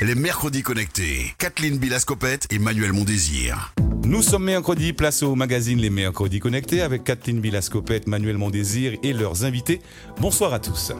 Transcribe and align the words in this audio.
Les 0.00 0.14
mercredis 0.16 0.62
connectés. 0.62 1.34
Kathleen 1.38 1.78
Bilascopette 1.78 2.46
et 2.50 2.58
Manuel 2.58 2.92
Mondésir. 2.92 3.72
Nous 4.06 4.20
sommes 4.20 4.44
mercredi, 4.44 4.92
place 4.92 5.22
au 5.22 5.34
magazine 5.34 5.80
Les 5.80 5.88
Mercredis 5.88 6.38
Connectés 6.38 6.82
avec 6.82 7.04
Kathleen 7.04 7.40
Bilascopette, 7.40 8.06
Manuel 8.06 8.36
Mondésir 8.36 8.92
et 9.02 9.14
leurs 9.14 9.46
invités. 9.46 9.80
Bonsoir 10.20 10.52
à 10.52 10.58
tous. 10.58 10.92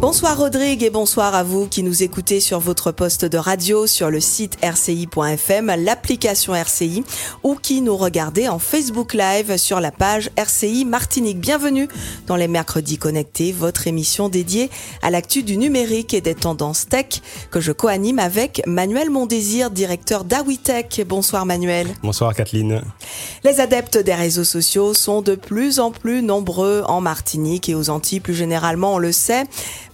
Bonsoir 0.00 0.38
Rodrigue 0.38 0.84
et 0.84 0.90
bonsoir 0.90 1.34
à 1.34 1.42
vous 1.42 1.66
qui 1.66 1.82
nous 1.82 2.04
écoutez 2.04 2.38
sur 2.38 2.60
votre 2.60 2.92
poste 2.92 3.24
de 3.24 3.38
radio, 3.38 3.88
sur 3.88 4.08
le 4.08 4.20
site 4.20 4.56
rci.fm, 4.62 5.74
l'application 5.78 6.54
RCI 6.54 7.02
ou 7.42 7.56
qui 7.56 7.80
nous 7.80 7.96
regardez 7.96 8.46
en 8.46 8.60
Facebook 8.60 9.14
Live 9.14 9.56
sur 9.56 9.80
la 9.80 9.90
page 9.90 10.30
RCI 10.36 10.84
Martinique. 10.84 11.40
Bienvenue 11.40 11.88
dans 12.28 12.36
Les 12.36 12.46
Mercredis 12.48 12.98
Connectés, 12.98 13.50
votre 13.50 13.88
émission 13.88 14.28
dédiée 14.28 14.70
à 15.02 15.10
l'actu 15.10 15.42
du 15.42 15.56
numérique 15.56 16.14
et 16.14 16.20
des 16.20 16.36
tendances 16.36 16.86
tech 16.86 17.20
que 17.50 17.60
je 17.60 17.72
co-anime 17.72 18.20
avec 18.20 18.62
Manuel 18.64 19.10
Mondésir, 19.10 19.72
directeur 19.72 20.22
d'Awitech. 20.22 21.02
Bonsoir 21.08 21.46
Manuel. 21.46 21.88
Bonsoir 22.00 22.32
Kathleen. 22.32 22.43
Les 23.44 23.60
adeptes 23.60 23.98
des 23.98 24.14
réseaux 24.14 24.44
sociaux 24.44 24.94
sont 24.94 25.22
de 25.22 25.34
plus 25.34 25.80
en 25.80 25.90
plus 25.90 26.22
nombreux 26.22 26.82
en 26.86 27.00
Martinique 27.00 27.68
et 27.68 27.74
aux 27.74 27.90
Antilles 27.90 28.20
plus 28.20 28.34
généralement, 28.34 28.94
on 28.94 28.98
le 28.98 29.12
sait. 29.12 29.44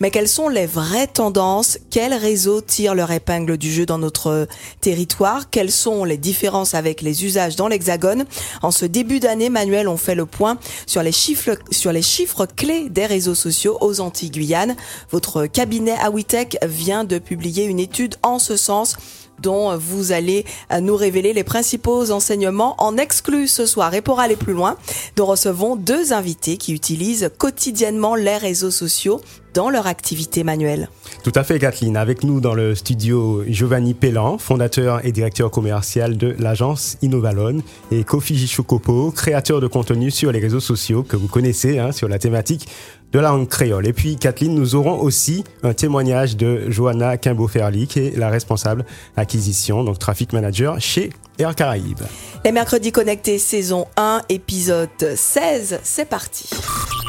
Mais 0.01 0.11
quelles 0.11 0.29
sont 0.29 0.49
les 0.49 0.67
vraies 0.67 1.07
tendances? 1.07 1.79
Quels 1.91 2.15
réseaux 2.15 2.61
tirent 2.61 2.95
leur 2.95 3.11
épingle 3.11 3.57
du 3.57 3.73
jeu 3.73 3.87
dans 3.87 3.99
notre 3.99 4.49
territoire? 4.81 5.51
Quelles 5.51 5.71
sont 5.71 6.05
les 6.05 6.17
différences 6.17 6.75
avec 6.75 7.03
les 7.03 7.25
usages 7.25 7.57
dans 7.57 7.69
l'Hexagone? 7.69 8.25
En 8.63 8.71
ce 8.71 8.85
début 8.85 9.21
d'année, 9.21 9.51
Manuel, 9.51 9.89
on 9.89 9.97
fait 9.97 10.15
le 10.15 10.27
point 10.27 10.59
sur 10.87 11.03
les 11.03 11.13
chiffres, 11.13 11.59
sur 11.71 11.93
les 11.93 12.03
chiffres 12.03 12.47
clés 12.47 12.89
des 12.89 13.07
réseaux 13.07 13.35
sociaux 13.35 13.79
aux 13.81 14.01
Antilles 14.01 14.31
Guyane. 14.31 14.77
Votre 15.11 15.47
cabinet 15.47 15.97
Awitech 16.03 16.57
vient 16.63 17.05
de 17.05 17.19
publier 17.19 17.65
une 17.65 17.81
étude 17.81 18.17
en 18.23 18.39
ce 18.39 18.57
sens 18.57 18.97
dont 19.43 19.77
vous 19.77 20.13
allez 20.13 20.45
euh, 20.73 20.81
nous 20.81 20.97
révéler 20.97 21.33
les 21.33 21.45
principaux 21.45 22.11
enseignements 22.11 22.75
en 22.79 22.97
exclu 22.97 23.49
ce 23.49 23.67
soir. 23.67 23.95
Et 23.95 24.01
pour 24.01 24.21
aller 24.21 24.37
plus 24.37 24.53
loin, 24.53 24.77
nous 25.17 25.27
recevons 25.27 25.77
deux 25.77 26.13
invités 26.13 26.57
qui 26.57 26.73
utilisent 26.73 27.31
quotidiennement 27.39 28.15
les 28.15 28.37
réseaux 28.37 28.71
sociaux 28.71 29.21
dans 29.55 29.71
leur 29.71 29.87
activité 29.87 30.45
manuelle. 30.45 30.89
Tout 31.25 31.33
à 31.35 31.45
fait, 31.45 31.59
Kathleen. 31.59 31.97
Avec 31.97 32.23
nous 32.25 32.41
dans 32.41 32.55
le 32.55 32.75
studio, 32.75 33.43
Giovanni 33.49 33.95
Pellan, 33.95 34.39
fondateur 34.39 35.05
et 35.05 35.13
directeur 35.13 35.51
commercial 35.51 36.17
de 36.17 36.35
l'agence 36.39 36.97
Innovalone, 37.03 37.63
et 37.91 38.05
Kofi 38.05 38.47
Chocopo, 38.47 39.11
créateur 39.11 39.61
de 39.61 39.67
contenu 39.67 40.11
sur 40.11 40.33
les 40.33 40.39
réseaux 40.39 40.61
sociaux 40.61 41.03
que 41.03 41.17
vous 41.17 41.29
connaissez 41.29 41.79
hein, 41.79 41.93
sur 41.93 42.09
la 42.09 42.19
thématique 42.19 42.69
de 43.13 43.19
la 43.19 43.31
langue 43.31 43.49
créole. 43.49 43.87
Et 43.87 43.93
puis, 43.93 44.17
Kathleen, 44.17 44.55
nous 44.55 44.75
aurons 44.75 45.01
aussi 45.01 45.45
un 45.63 45.73
témoignage 45.73 46.37
de 46.37 46.71
Johanna 46.71 47.17
Kimbo-Ferli, 47.17 47.87
qui 47.87 48.01
est 48.01 48.17
la 48.17 48.31
responsable 48.31 48.85
acquisition, 49.17 49.85
donc 49.85 49.99
traffic 49.99 50.33
manager 50.33 50.81
chez 50.81 51.11
Air 51.41 51.55
Caraïbes. 51.55 52.03
Les 52.45 52.53
mercredis 52.53 52.93
connectés, 52.93 53.39
saison 53.39 53.87
1, 53.97 54.23
épisode 54.29 54.89
16, 55.17 55.81
c'est 55.83 56.05
parti. 56.05 56.49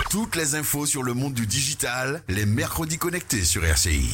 Toutes 0.09 0.35
les 0.35 0.55
infos 0.55 0.85
sur 0.85 1.03
le 1.03 1.13
monde 1.13 1.33
du 1.33 1.47
digital, 1.47 2.21
les 2.27 2.45
mercredis 2.45 2.97
connectés 2.97 3.45
sur 3.45 3.63
RCI. 3.63 4.09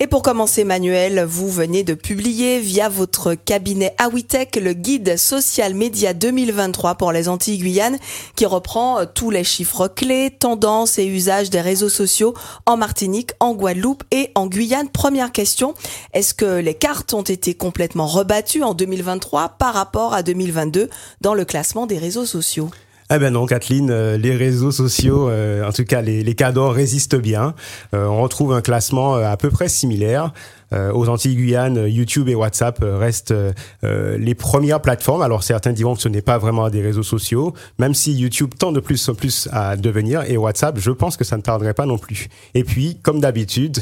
Et 0.00 0.06
pour 0.06 0.22
commencer, 0.22 0.64
Manuel, 0.64 1.22
vous 1.28 1.50
venez 1.50 1.82
de 1.82 1.92
publier 1.92 2.60
via 2.60 2.88
votre 2.88 3.34
cabinet 3.34 3.94
Awitech 3.98 4.56
le 4.56 4.72
guide 4.72 5.18
social 5.18 5.74
média 5.74 6.14
2023 6.14 6.94
pour 6.94 7.12
les 7.12 7.28
Antilles 7.28 7.58
Guyane 7.58 7.98
qui 8.36 8.46
reprend 8.46 9.00
euh, 9.00 9.04
tous 9.12 9.30
les 9.30 9.44
chiffres 9.44 9.86
clés, 9.88 10.30
tendances 10.30 10.98
et 10.98 11.04
usages 11.04 11.50
des 11.50 11.60
réseaux 11.60 11.90
sociaux 11.90 12.34
en 12.64 12.78
Martinique, 12.78 13.32
en 13.38 13.52
Guadeloupe 13.52 14.04
et 14.12 14.30
en 14.34 14.46
Guyane. 14.46 14.88
Première 14.88 15.32
question, 15.32 15.74
est-ce 16.14 16.32
que 16.32 16.58
les 16.58 16.74
cartes 16.74 17.12
ont 17.12 17.22
été 17.22 17.54
complètement 17.54 18.06
rebattues 18.06 18.62
en 18.62 18.72
2023 18.72 19.53
par 19.58 19.74
rapport 19.74 20.14
à 20.14 20.22
2022 20.22 20.88
dans 21.20 21.34
le 21.34 21.44
classement 21.44 21.86
des 21.86 21.98
réseaux 21.98 22.26
sociaux 22.26 22.70
eh 23.14 23.18
ben 23.18 23.30
non, 23.34 23.44
Kathleen, 23.44 23.90
euh, 23.90 24.16
les 24.16 24.34
réseaux 24.34 24.72
sociaux, 24.72 25.28
euh, 25.28 25.68
en 25.68 25.72
tout 25.72 25.84
cas 25.84 26.00
les, 26.00 26.22
les 26.22 26.34
cadeaux 26.34 26.70
résistent 26.70 27.20
bien. 27.20 27.54
Euh, 27.94 28.06
on 28.06 28.22
retrouve 28.22 28.54
un 28.54 28.62
classement 28.62 29.16
à 29.16 29.36
peu 29.36 29.50
près 29.50 29.68
similaire. 29.68 30.32
Euh, 30.74 30.92
aux 30.92 31.08
Antilles 31.08 31.36
Guyane, 31.36 31.86
YouTube 31.86 32.28
et 32.28 32.34
WhatsApp 32.34 32.82
euh, 32.82 32.98
restent 32.98 33.32
euh, 33.32 34.18
les 34.18 34.34
premières 34.34 34.80
plateformes. 34.80 35.22
Alors 35.22 35.42
certains 35.42 35.72
diront 35.72 35.94
que 35.94 36.02
ce 36.02 36.08
n'est 36.08 36.22
pas 36.22 36.38
vraiment 36.38 36.68
des 36.68 36.82
réseaux 36.82 37.02
sociaux, 37.02 37.54
même 37.78 37.94
si 37.94 38.12
YouTube 38.12 38.52
tend 38.58 38.72
de 38.72 38.80
plus 38.80 39.08
en 39.08 39.14
plus 39.14 39.48
à 39.52 39.76
devenir 39.76 40.28
et 40.28 40.36
WhatsApp, 40.36 40.78
je 40.78 40.90
pense 40.90 41.16
que 41.16 41.24
ça 41.24 41.36
ne 41.36 41.42
tarderait 41.42 41.74
pas 41.74 41.86
non 41.86 41.98
plus. 41.98 42.28
Et 42.54 42.64
puis, 42.64 42.98
comme 43.02 43.20
d'habitude, 43.20 43.80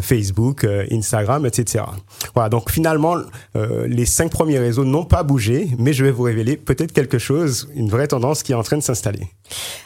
Facebook, 0.00 0.66
Instagram, 0.90 1.46
etc. 1.46 1.84
Voilà, 2.34 2.48
donc 2.48 2.70
finalement, 2.70 3.16
les 3.54 4.06
cinq 4.06 4.30
premiers 4.30 4.58
réseaux 4.58 4.84
n'ont 4.84 5.04
pas 5.04 5.22
bougé, 5.22 5.68
mais 5.78 5.92
je 5.92 6.04
vais 6.04 6.10
vous 6.10 6.24
révéler 6.24 6.56
peut-être 6.56 6.92
quelque 6.92 7.18
chose, 7.18 7.68
une 7.74 7.88
vraie 7.88 8.08
tendance 8.08 8.42
qui 8.42 8.52
est 8.52 8.54
en 8.54 8.62
train 8.62 8.76
de 8.76 8.82
s'installer. 8.82 9.28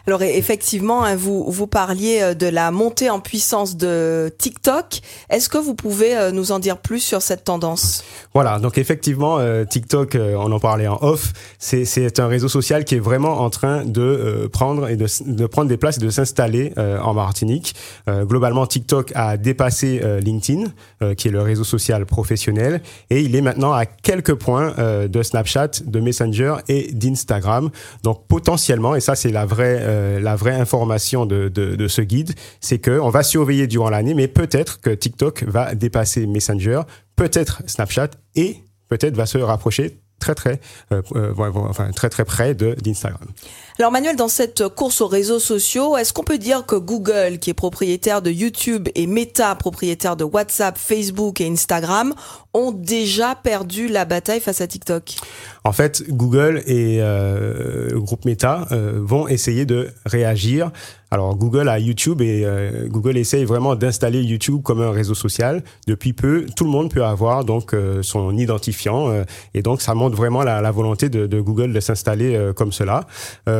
Alors 0.06 0.22
effectivement, 0.22 1.04
hein, 1.04 1.16
vous, 1.16 1.44
vous 1.50 1.66
parliez 1.66 2.34
de 2.34 2.46
la 2.46 2.70
montée 2.70 3.10
en 3.10 3.20
puissance 3.20 3.76
de 3.76 4.32
TikTok. 4.38 5.00
Est-ce 5.30 5.48
que 5.48 5.58
vous 5.58 5.74
pouvez 5.74 6.30
nous 6.32 6.41
en 6.50 6.58
dire 6.58 6.78
plus 6.78 7.00
sur 7.00 7.22
cette 7.22 7.44
tendance 7.44 8.02
Voilà, 8.34 8.58
donc 8.58 8.78
effectivement, 8.78 9.38
euh, 9.38 9.64
TikTok, 9.64 10.14
euh, 10.14 10.34
on 10.36 10.50
en 10.50 10.58
parlait 10.58 10.88
en 10.88 10.98
off, 11.02 11.32
c'est 11.58 12.18
un 12.18 12.26
réseau 12.26 12.48
social 12.48 12.84
qui 12.84 12.96
est 12.96 13.00
vraiment 13.00 13.40
en 13.40 13.50
train 13.50 13.84
de 13.84 14.00
euh, 14.00 14.48
prendre 14.48 14.88
et 14.88 14.96
de, 14.96 15.06
de, 15.26 15.46
prendre 15.46 15.68
des 15.68 15.76
places 15.76 15.98
et 15.98 16.00
de 16.00 16.10
s'installer 16.10 16.72
en 16.76 17.14
Martinique. 17.14 17.74
globalement, 18.08 18.66
TikTok 18.66 19.12
a 19.14 19.36
dépassé 19.36 20.00
LinkedIn, 20.20 20.72
qui 21.16 21.28
est 21.28 21.30
le 21.30 21.42
réseau 21.42 21.64
social 21.64 22.06
professionnel, 22.06 22.80
et 23.10 23.20
il 23.20 23.36
est 23.36 23.40
maintenant 23.40 23.72
à 23.72 23.86
quelques 23.86 24.34
points 24.34 24.74
de 25.06 25.22
Snapchat, 25.22 25.82
de 25.84 26.00
Messenger 26.00 26.56
et 26.68 26.92
d'Instagram. 26.92 27.70
Donc 28.02 28.26
potentiellement, 28.26 28.94
et 28.94 29.00
ça 29.00 29.14
c'est 29.14 29.30
la 29.30 29.44
vraie 29.44 30.20
la 30.20 30.36
vraie 30.36 30.54
information 30.54 31.26
de, 31.26 31.48
de, 31.48 31.76
de 31.76 31.88
ce 31.88 32.02
guide, 32.02 32.32
c'est 32.60 32.78
que 32.78 32.98
on 32.98 33.10
va 33.10 33.22
surveiller 33.22 33.66
durant 33.66 33.90
l'année, 33.90 34.14
mais 34.14 34.28
peut-être 34.28 34.80
que 34.80 34.90
TikTok 34.90 35.44
va 35.44 35.74
dépasser 35.74 36.26
Messenger, 36.32 36.82
peut-être 37.16 37.62
Snapchat 37.66 38.10
et 38.34 38.56
peut-être 38.88 39.16
va 39.16 39.26
se 39.26 39.38
rapprocher 39.38 39.98
très 40.18 40.34
très 40.34 40.60
euh, 40.92 41.02
euh, 41.16 41.34
enfin 41.36 41.90
très 41.90 42.08
très 42.08 42.24
près 42.24 42.54
d'Instagram. 42.54 43.28
Alors 43.78 43.90
Manuel, 43.90 44.16
dans 44.16 44.28
cette 44.28 44.68
course 44.68 45.00
aux 45.00 45.06
réseaux 45.06 45.38
sociaux, 45.38 45.96
est-ce 45.96 46.12
qu'on 46.12 46.24
peut 46.24 46.38
dire 46.38 46.66
que 46.66 46.76
Google, 46.76 47.38
qui 47.38 47.50
est 47.50 47.54
propriétaire 47.54 48.20
de 48.20 48.30
YouTube, 48.30 48.88
et 48.94 49.06
Meta, 49.06 49.54
propriétaire 49.54 50.14
de 50.14 50.24
WhatsApp, 50.24 50.76
Facebook 50.76 51.40
et 51.40 51.46
Instagram, 51.46 52.14
ont 52.52 52.70
déjà 52.70 53.34
perdu 53.34 53.88
la 53.88 54.04
bataille 54.04 54.40
face 54.40 54.60
à 54.60 54.66
TikTok? 54.66 55.16
En 55.64 55.72
fait, 55.72 56.02
Google 56.10 56.62
et 56.66 56.98
euh, 57.00 57.90
le 57.90 58.00
groupe 58.00 58.26
Meta 58.26 58.66
euh, 58.72 59.00
vont 59.02 59.26
essayer 59.26 59.64
de 59.64 59.88
réagir. 60.04 60.70
Alors 61.12 61.36
Google 61.36 61.68
a 61.68 61.78
YouTube 61.78 62.22
et 62.22 62.40
euh, 62.46 62.88
Google 62.88 63.18
essaye 63.18 63.44
vraiment 63.44 63.76
d'installer 63.76 64.22
YouTube 64.22 64.62
comme 64.62 64.80
un 64.80 64.92
réseau 64.92 65.14
social. 65.14 65.62
Depuis 65.86 66.14
peu, 66.14 66.46
tout 66.56 66.64
le 66.64 66.70
monde 66.70 66.90
peut 66.90 67.04
avoir 67.04 67.44
donc 67.44 67.74
euh, 67.74 68.02
son 68.02 68.34
identifiant 68.38 69.10
euh, 69.10 69.24
et 69.52 69.60
donc 69.60 69.82
ça 69.82 69.92
montre 69.92 70.16
vraiment 70.16 70.42
la, 70.42 70.62
la 70.62 70.70
volonté 70.70 71.10
de, 71.10 71.26
de, 71.26 71.38
Google 71.38 71.74
de 71.74 71.80
s'installer 71.80 72.52
comme 72.56 72.72
cela. 72.72 73.06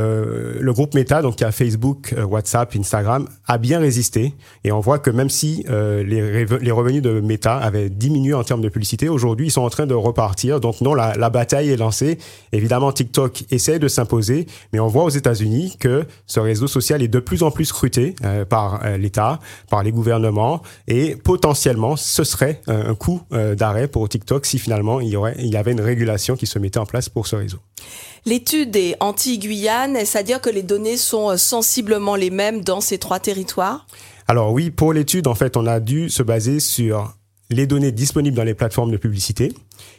Le 0.02 0.72
groupe 0.72 0.94
Meta, 0.94 1.22
donc 1.22 1.36
qui 1.36 1.44
a 1.44 1.52
Facebook, 1.52 2.14
WhatsApp, 2.28 2.74
Instagram, 2.76 3.28
a 3.46 3.58
bien 3.58 3.78
résisté 3.78 4.34
et 4.64 4.72
on 4.72 4.80
voit 4.80 4.98
que 4.98 5.10
même 5.10 5.30
si 5.30 5.64
les, 5.68 6.44
les 6.44 6.70
revenus 6.70 7.02
de 7.02 7.20
Meta 7.20 7.56
avaient 7.56 7.90
diminué 7.90 8.34
en 8.34 8.44
termes 8.44 8.62
de 8.62 8.68
publicité, 8.68 9.08
aujourd'hui 9.08 9.46
ils 9.46 9.50
sont 9.50 9.62
en 9.62 9.70
train 9.70 9.86
de 9.86 9.94
repartir. 9.94 10.60
Donc 10.60 10.80
non, 10.80 10.94
la, 10.94 11.30
bataille 11.30 11.70
est 11.70 11.76
lancée. 11.76 12.18
Évidemment, 12.52 12.92
TikTok 12.92 13.44
essaie 13.50 13.78
de 13.78 13.88
s'imposer, 13.88 14.46
mais 14.72 14.80
on 14.80 14.88
voit 14.88 15.04
aux 15.04 15.10
États-Unis 15.10 15.76
que 15.78 16.04
ce 16.26 16.40
réseau 16.40 16.66
social 16.66 17.02
est 17.02 17.08
de 17.08 17.20
plus 17.20 17.42
en 17.42 17.50
plus 17.50 17.66
scruté 17.66 18.14
euh, 18.24 18.44
par 18.44 18.84
euh, 18.84 18.96
l'État, 18.96 19.40
par 19.70 19.82
les 19.82 19.92
gouvernements, 19.92 20.62
et 20.88 21.16
potentiellement, 21.16 21.96
ce 21.96 22.24
serait 22.24 22.60
euh, 22.68 22.90
un 22.90 22.94
coup 22.94 23.22
d'arrêt 23.30 23.88
pour 23.88 24.08
TikTok 24.08 24.46
si 24.46 24.58
finalement 24.58 25.00
il 25.00 25.08
y, 25.08 25.16
il 25.38 25.48
y 25.48 25.56
avait 25.56 25.72
une 25.72 25.80
régulation 25.80 26.36
qui 26.36 26.46
se 26.46 26.58
mettait 26.58 26.78
en 26.78 26.86
place 26.86 27.08
pour 27.08 27.26
ce 27.26 27.36
réseau. 27.36 27.58
L'étude 28.24 28.76
est 28.76 28.94
anti-Guyane, 29.00 29.91
est-ce 29.94 30.18
à 30.18 30.22
dire 30.22 30.40
que 30.40 30.50
les 30.50 30.62
données 30.62 30.96
sont 30.96 31.36
sensiblement 31.36 32.16
les 32.16 32.30
mêmes 32.30 32.62
dans 32.62 32.80
ces 32.80 32.98
trois 32.98 33.20
territoires? 33.20 33.86
Alors 34.28 34.52
oui, 34.52 34.70
pour 34.70 34.92
l'étude, 34.92 35.26
en 35.26 35.34
fait, 35.34 35.56
on 35.56 35.66
a 35.66 35.80
dû 35.80 36.08
se 36.08 36.22
baser 36.22 36.60
sur 36.60 37.14
les 37.50 37.66
données 37.66 37.92
disponibles 37.92 38.36
dans 38.36 38.44
les 38.44 38.54
plateformes 38.54 38.90
de 38.90 38.96
publicité. 38.96 39.52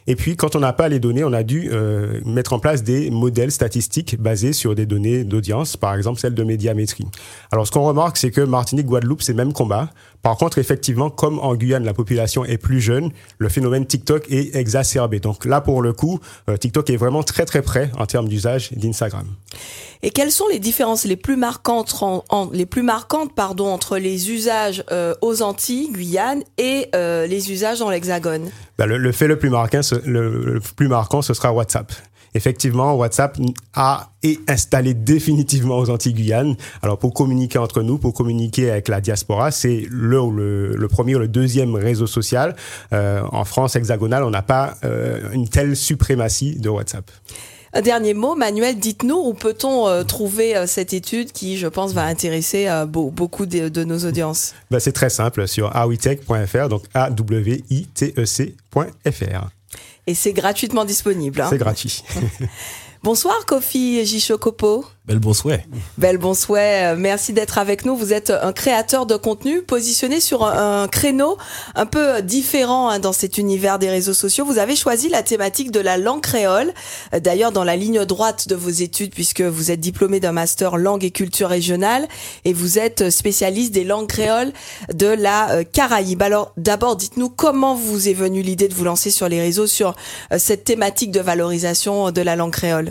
Et 0.06 0.16
puis, 0.16 0.36
quand 0.36 0.54
on 0.54 0.60
n'a 0.60 0.72
pas 0.72 0.88
les 0.88 0.98
données, 0.98 1.24
on 1.24 1.32
a 1.32 1.42
dû 1.42 1.70
euh, 1.72 2.20
mettre 2.24 2.52
en 2.52 2.58
place 2.58 2.82
des 2.82 3.10
modèles 3.10 3.50
statistiques 3.50 4.20
basés 4.20 4.52
sur 4.52 4.74
des 4.74 4.86
données 4.86 5.24
d'audience, 5.24 5.76
par 5.76 5.94
exemple 5.94 6.20
celles 6.20 6.34
de 6.34 6.44
médiamétrie. 6.44 7.06
Alors, 7.50 7.66
ce 7.66 7.72
qu'on 7.72 7.84
remarque, 7.84 8.16
c'est 8.18 8.30
que 8.30 8.42
Martinique, 8.42 8.86
Guadeloupe, 8.86 9.22
c'est 9.22 9.34
même 9.34 9.52
combat. 9.52 9.90
Par 10.24 10.38
contre, 10.38 10.56
effectivement, 10.56 11.10
comme 11.10 11.38
en 11.38 11.54
Guyane, 11.54 11.84
la 11.84 11.92
population 11.92 12.46
est 12.46 12.56
plus 12.56 12.80
jeune, 12.80 13.10
le 13.36 13.50
phénomène 13.50 13.84
TikTok 13.84 14.24
est 14.30 14.56
exacerbé. 14.56 15.20
Donc 15.20 15.44
là, 15.44 15.60
pour 15.60 15.82
le 15.82 15.92
coup, 15.92 16.18
euh, 16.48 16.56
TikTok 16.56 16.88
est 16.88 16.96
vraiment 16.96 17.22
très 17.22 17.44
très 17.44 17.60
près 17.60 17.90
en 17.98 18.06
termes 18.06 18.28
d'usage 18.28 18.72
d'Instagram. 18.72 19.26
Et 20.02 20.10
quelles 20.10 20.32
sont 20.32 20.48
les 20.48 20.58
différences 20.58 21.04
les 21.04 21.16
plus 21.16 21.36
marquantes, 21.36 21.94
en, 22.02 22.50
les 22.52 22.64
plus 22.64 22.82
marquantes 22.82 23.34
pardon, 23.34 23.66
entre 23.66 23.98
les 23.98 24.30
usages 24.30 24.82
euh, 24.90 25.14
aux 25.20 25.42
Antilles, 25.42 25.90
Guyane, 25.92 26.42
et 26.56 26.88
euh, 26.94 27.26
les 27.26 27.52
usages 27.52 27.80
dans 27.80 27.90
l'Hexagone? 27.90 28.50
Ben, 28.78 28.86
le, 28.86 29.12
fait 29.12 29.28
le 29.28 29.38
plus 29.38 29.50
marquant, 29.50 29.80
le, 30.04 30.60
plus 30.76 30.88
marquant, 30.88 31.22
ce 31.22 31.34
sera 31.34 31.52
WhatsApp 31.52 31.92
effectivement, 32.34 32.94
WhatsApp 32.94 33.38
a 33.74 34.10
est 34.22 34.38
installé 34.50 34.94
définitivement 34.94 35.78
aux 35.78 35.90
Antilles-Guyane. 35.90 36.56
Alors, 36.82 36.98
pour 36.98 37.14
communiquer 37.14 37.58
entre 37.58 37.82
nous, 37.82 37.98
pour 37.98 38.12
communiquer 38.14 38.70
avec 38.70 38.88
la 38.88 39.00
diaspora, 39.00 39.50
c'est 39.50 39.86
le, 39.90 40.74
le, 40.74 40.88
premier 40.88 41.14
ou 41.14 41.18
le 41.18 41.28
deuxième 41.28 41.74
réseau 41.74 42.06
social. 42.06 42.56
Euh, 42.92 43.22
en 43.30 43.44
France 43.44 43.76
hexagonale, 43.76 44.24
on 44.24 44.30
n'a 44.30 44.42
pas 44.42 44.76
euh, 44.84 45.20
une 45.32 45.48
telle 45.48 45.76
suprématie 45.76 46.56
de 46.58 46.68
WhatsApp. 46.68 47.10
Un 47.76 47.80
dernier 47.80 48.14
mot, 48.14 48.36
Manuel, 48.36 48.78
dites-nous 48.78 49.16
où 49.16 49.34
peut-on 49.34 49.88
euh, 49.88 50.04
trouver 50.04 50.56
euh, 50.56 50.64
cette 50.68 50.92
étude 50.92 51.32
qui, 51.32 51.58
je 51.58 51.66
pense, 51.66 51.92
va 51.92 52.04
intéresser 52.04 52.68
euh, 52.68 52.86
beaucoup 52.86 53.46
de, 53.46 53.82
nos 53.82 53.98
audiences? 54.06 54.54
Ben, 54.70 54.78
C'est 54.78 54.92
très 54.92 55.10
simple 55.10 55.48
sur 55.48 55.74
awitech.fr, 55.74 56.68
donc 56.68 56.84
A-W-I-T-E-C.fr. 56.94 57.50
Et 60.06 60.14
c'est 60.14 60.32
gratuitement 60.32 60.84
disponible. 60.84 61.40
Hein. 61.40 61.48
C'est 61.50 61.58
gratuit. 61.58 62.04
Bonsoir 63.02 63.44
Kofi 63.44 63.98
Jishokopo. 65.06 65.14
Belle 65.14 65.18
bonsoir. 65.18 65.58
Belle 65.98 66.18
bonsoir. 66.18 66.62
Euh, 66.62 66.96
merci 66.96 67.34
d'être 67.34 67.58
avec 67.58 67.84
nous. 67.84 67.94
Vous 67.94 68.14
êtes 68.14 68.30
un 68.30 68.52
créateur 68.52 69.04
de 69.04 69.16
contenu 69.16 69.60
positionné 69.60 70.18
sur 70.18 70.44
un, 70.44 70.88
créneau 70.88 71.36
un 71.74 71.84
peu 71.84 72.22
différent 72.22 72.88
hein, 72.88 72.98
dans 73.00 73.12
cet 73.12 73.36
univers 73.36 73.78
des 73.78 73.90
réseaux 73.90 74.14
sociaux. 74.14 74.46
Vous 74.46 74.56
avez 74.56 74.76
choisi 74.76 75.10
la 75.10 75.22
thématique 75.22 75.70
de 75.70 75.80
la 75.80 75.98
langue 75.98 76.22
créole. 76.22 76.72
Euh, 77.12 77.20
d'ailleurs, 77.20 77.52
dans 77.52 77.64
la 77.64 77.76
ligne 77.76 78.06
droite 78.06 78.48
de 78.48 78.54
vos 78.54 78.70
études, 78.70 79.12
puisque 79.12 79.42
vous 79.42 79.70
êtes 79.70 79.80
diplômé 79.80 80.20
d'un 80.20 80.32
master 80.32 80.78
langue 80.78 81.04
et 81.04 81.10
culture 81.10 81.50
régionale 81.50 82.08
et 82.46 82.54
vous 82.54 82.78
êtes 82.78 83.10
spécialiste 83.10 83.72
des 83.74 83.84
langues 83.84 84.08
créoles 84.08 84.52
de 84.92 85.08
la 85.08 85.50
euh, 85.50 85.64
Caraïbe. 85.64 86.22
Alors, 86.22 86.52
d'abord, 86.56 86.96
dites-nous 86.96 87.28
comment 87.28 87.74
vous 87.74 88.08
est 88.08 88.14
venue 88.14 88.40
l'idée 88.40 88.68
de 88.68 88.74
vous 88.74 88.84
lancer 88.84 89.10
sur 89.10 89.28
les 89.28 89.40
réseaux 89.40 89.66
sur 89.66 89.94
cette 90.38 90.64
thématique 90.64 91.10
de 91.10 91.20
valorisation 91.20 92.10
de 92.10 92.22
la 92.22 92.36
langue 92.36 92.52
créole. 92.52 92.90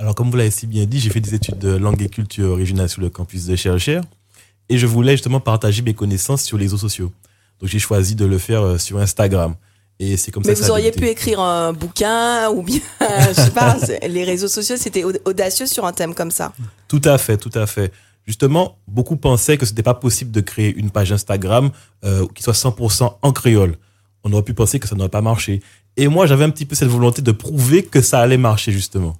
Alors, 0.00 0.14
comme 0.14 0.30
vous 0.30 0.36
l'avez 0.38 0.50
si 0.50 0.66
bien 0.66 0.86
dit, 0.86 0.98
j'ai 0.98 1.10
fait 1.10 1.20
des 1.20 1.34
études 1.34 1.58
de 1.58 1.76
langue 1.76 2.00
et 2.00 2.08
culture 2.08 2.48
originale 2.52 2.88
sur 2.88 3.02
le 3.02 3.10
campus 3.10 3.44
de 3.44 3.54
Chercheur 3.54 4.02
et 4.70 4.78
je 4.78 4.86
voulais 4.86 5.12
justement 5.12 5.40
partager 5.40 5.82
mes 5.82 5.92
connaissances 5.92 6.42
sur 6.42 6.56
les 6.56 6.64
réseaux 6.64 6.78
sociaux. 6.78 7.12
Donc, 7.60 7.68
j'ai 7.68 7.78
choisi 7.78 8.14
de 8.14 8.24
le 8.24 8.38
faire 8.38 8.62
euh, 8.62 8.78
sur 8.78 8.98
Instagram. 8.98 9.54
Et 9.98 10.16
c'est 10.16 10.30
comme 10.30 10.42
Mais 10.46 10.54
ça 10.54 10.64
vous 10.64 10.70
auriez 10.70 10.90
pu 10.92 11.06
écrire 11.06 11.40
un 11.40 11.74
bouquin 11.74 12.48
ou 12.48 12.62
bien, 12.62 12.80
je 13.28 13.34
sais 13.34 13.50
pas, 13.50 13.76
les 14.08 14.24
réseaux 14.24 14.48
sociaux, 14.48 14.76
c'était 14.78 15.04
audacieux 15.04 15.66
sur 15.66 15.84
un 15.84 15.92
thème 15.92 16.14
comme 16.14 16.30
ça. 16.30 16.54
Tout 16.88 17.02
à 17.04 17.18
fait, 17.18 17.36
tout 17.36 17.52
à 17.52 17.66
fait. 17.66 17.92
Justement, 18.26 18.78
beaucoup 18.88 19.16
pensaient 19.16 19.58
que 19.58 19.66
ce 19.66 19.72
n'était 19.72 19.82
pas 19.82 19.92
possible 19.92 20.30
de 20.30 20.40
créer 20.40 20.74
une 20.74 20.90
page 20.90 21.12
Instagram 21.12 21.72
euh, 22.06 22.26
qui 22.34 22.42
soit 22.42 22.54
100% 22.54 23.16
en 23.20 23.32
créole. 23.32 23.76
On 24.24 24.32
aurait 24.32 24.44
pu 24.44 24.54
penser 24.54 24.80
que 24.80 24.88
ça 24.88 24.96
n'aurait 24.96 25.10
pas 25.10 25.20
marché. 25.20 25.60
Et 25.98 26.08
moi, 26.08 26.26
j'avais 26.26 26.44
un 26.44 26.50
petit 26.50 26.64
peu 26.64 26.74
cette 26.74 26.88
volonté 26.88 27.20
de 27.20 27.32
prouver 27.32 27.82
que 27.82 28.00
ça 28.00 28.20
allait 28.20 28.38
marcher, 28.38 28.72
justement. 28.72 29.18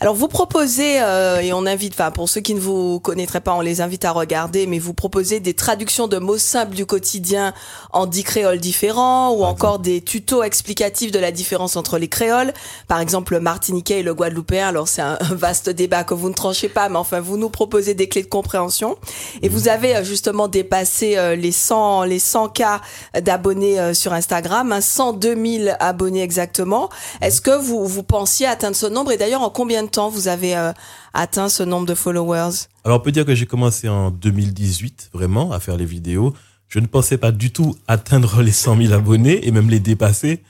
Alors 0.00 0.14
vous 0.14 0.28
proposez 0.28 1.00
euh, 1.02 1.40
et 1.40 1.52
on 1.52 1.66
invite, 1.66 1.92
enfin 1.92 2.10
pour 2.10 2.28
ceux 2.28 2.40
qui 2.40 2.54
ne 2.54 2.60
vous 2.60 3.00
connaîtraient 3.00 3.42
pas, 3.42 3.54
on 3.54 3.60
les 3.60 3.82
invite 3.82 4.04
à 4.06 4.12
regarder, 4.12 4.66
mais 4.66 4.78
vous 4.78 4.94
proposez 4.94 5.40
des 5.40 5.52
traductions 5.52 6.08
de 6.08 6.18
mots 6.18 6.38
simples 6.38 6.74
du 6.74 6.86
quotidien 6.86 7.52
en 7.92 8.06
dix 8.06 8.24
créoles 8.24 8.60
différents 8.60 9.32
ou 9.32 9.44
encore 9.44 9.78
des 9.78 10.00
tutos 10.00 10.42
explicatifs 10.42 11.12
de 11.12 11.18
la 11.18 11.32
différence 11.32 11.76
entre 11.76 11.98
les 11.98 12.08
créoles. 12.08 12.54
Par 12.88 13.00
exemple 13.00 13.34
le 13.34 13.40
martiniquais 13.40 14.00
et 14.00 14.02
le 14.02 14.14
guadeloupéen. 14.14 14.68
Alors 14.68 14.88
c'est 14.88 15.02
un, 15.02 15.18
vaste 15.30 15.68
débat 15.68 16.02
que 16.04 16.14
vous 16.14 16.30
ne 16.30 16.34
tranchez 16.34 16.70
pas, 16.70 16.88
mais 16.88 16.96
enfin 16.96 17.20
vous 17.20 17.36
nous 17.36 17.50
proposez 17.50 17.92
des 17.92 18.08
clés 18.08 18.22
de 18.22 18.28
compréhension. 18.28 18.96
Et 19.42 19.50
vous 19.50 19.68
avez 19.68 19.96
euh, 19.96 20.02
justement 20.02 20.48
dépassé 20.48 21.18
euh, 21.18 21.36
les 21.36 21.52
100 21.52 22.04
les 22.04 22.18
100 22.18 22.48
cas 22.48 22.80
d'abonnés 23.20 23.94
sur 23.94 24.14
Instagram, 24.14 24.72
hein, 24.72 24.80
102 24.80 25.60
000 25.64 25.76
abonnés 25.78 26.22
exactement. 26.22 26.88
Est-ce 27.20 27.40
que 27.40 27.50
vous 27.50 27.86
vous 27.86 28.02
pensiez 28.02 28.46
atteindre 28.46 28.76
ce 28.76 28.86
nombre? 28.86 29.12
Et 29.12 29.16
d'ailleurs 29.16 29.42
en 29.42 29.50
combien 29.60 29.82
de 29.82 29.90
temps 29.90 30.08
vous 30.08 30.26
avez 30.26 30.56
euh, 30.56 30.72
atteint 31.12 31.50
ce 31.50 31.62
nombre 31.62 31.84
de 31.84 31.94
followers? 31.94 32.64
Alors, 32.82 32.98
on 32.98 33.02
peut 33.02 33.12
dire 33.12 33.26
que 33.26 33.34
j'ai 33.34 33.44
commencé 33.44 33.90
en 33.90 34.10
2018, 34.10 35.10
vraiment, 35.12 35.52
à 35.52 35.60
faire 35.60 35.76
les 35.76 35.84
vidéos. 35.84 36.32
Je 36.68 36.78
ne 36.78 36.86
pensais 36.86 37.18
pas 37.18 37.30
du 37.30 37.52
tout 37.52 37.76
atteindre 37.86 38.40
les 38.40 38.52
100 38.52 38.78
000 38.84 38.94
abonnés 38.94 39.46
et 39.46 39.50
même 39.50 39.68
les 39.68 39.78
dépasser. 39.78 40.42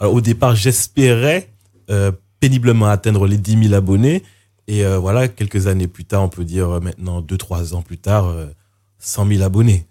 au 0.00 0.20
départ, 0.20 0.54
j'espérais 0.54 1.48
euh, 1.90 2.12
péniblement 2.38 2.86
atteindre 2.86 3.26
les 3.26 3.36
10 3.36 3.64
000 3.70 3.74
abonnés. 3.74 4.22
Et 4.68 4.86
euh, 4.86 4.96
voilà, 4.96 5.26
quelques 5.26 5.66
années 5.66 5.88
plus 5.88 6.04
tard, 6.04 6.22
on 6.22 6.28
peut 6.28 6.44
dire 6.44 6.80
maintenant 6.80 7.20
2-3 7.20 7.74
ans 7.74 7.82
plus 7.82 7.98
tard, 7.98 8.32
100 9.00 9.26
000 9.26 9.42
abonnés. 9.42 9.86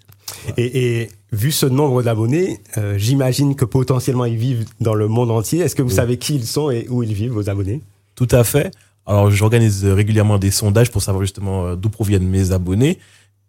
Et, 0.55 1.09
vu 1.33 1.51
ce 1.51 1.65
nombre 1.65 2.03
d'abonnés, 2.03 2.61
j'imagine 2.95 3.55
que 3.55 3.65
potentiellement 3.65 4.23
ils 4.23 4.37
vivent 4.37 4.65
dans 4.79 4.93
le 4.93 5.09
monde 5.09 5.29
entier. 5.29 5.59
Est-ce 5.59 5.75
que 5.75 5.81
vous 5.81 5.89
savez 5.89 6.15
qui 6.15 6.35
ils 6.35 6.47
sont 6.47 6.71
et 6.71 6.87
où 6.87 7.03
ils 7.03 7.13
vivent, 7.13 7.33
vos 7.33 7.49
abonnés? 7.49 7.81
Tout 8.21 8.35
à 8.35 8.43
fait. 8.43 8.71
Alors, 9.07 9.31
j'organise 9.31 9.83
régulièrement 9.83 10.37
des 10.37 10.51
sondages 10.51 10.91
pour 10.91 11.01
savoir 11.01 11.23
justement 11.23 11.65
euh, 11.65 11.75
d'où 11.75 11.89
proviennent 11.89 12.27
mes 12.27 12.51
abonnés. 12.51 12.99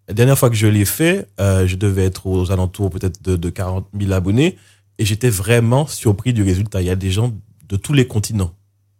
La 0.08 0.14
dernière 0.14 0.38
fois 0.38 0.48
que 0.48 0.56
je 0.56 0.66
l'ai 0.66 0.86
fait, 0.86 1.28
euh, 1.40 1.66
je 1.66 1.76
devais 1.76 2.06
être 2.06 2.26
aux 2.26 2.50
alentours 2.50 2.88
peut-être 2.88 3.22
de, 3.22 3.50
40 3.50 3.86
000 3.98 4.12
abonnés 4.12 4.56
et 4.98 5.04
j'étais 5.04 5.28
vraiment 5.28 5.86
surpris 5.86 6.32
du 6.32 6.42
résultat. 6.42 6.80
Il 6.80 6.86
y 6.86 6.90
a 6.90 6.96
des 6.96 7.10
gens 7.10 7.34
de 7.68 7.76
tous 7.76 7.92
les 7.92 8.06
continents. 8.06 8.54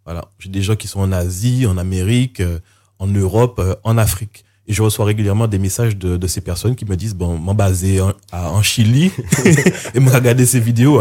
Voilà. 0.05 0.27
J'ai 0.39 0.51
des 0.51 0.61
gens 0.61 0.77
qui 0.77 0.89
sont 0.89 1.01
en 1.01 1.11
Asie, 1.11 1.65
en 1.67 1.79
Amérique, 1.79 2.41
euh, 2.41 2.59
en 2.99 3.07
Europe, 3.07 3.63
en 3.83 3.97
Afrique. 3.97 4.45
Et 4.67 4.75
je 4.75 4.83
reçois 4.83 5.07
régulièrement 5.07 5.49
des 5.49 5.59
messages 5.59 5.97
de, 5.97 6.27
ces 6.27 6.43
personnes 6.43 6.77
qui 6.77 6.85
me 6.85 6.97
disent, 6.97 7.15
bon, 7.15 7.39
m'en 7.39 7.55
baser 7.55 8.03
en, 8.03 8.13
en 8.31 8.63
Chili 8.63 9.11
et 9.95 10.01
me 10.01 10.11
regarder 10.11 10.45
ces 10.45 10.61
vidéos. 10.61 11.01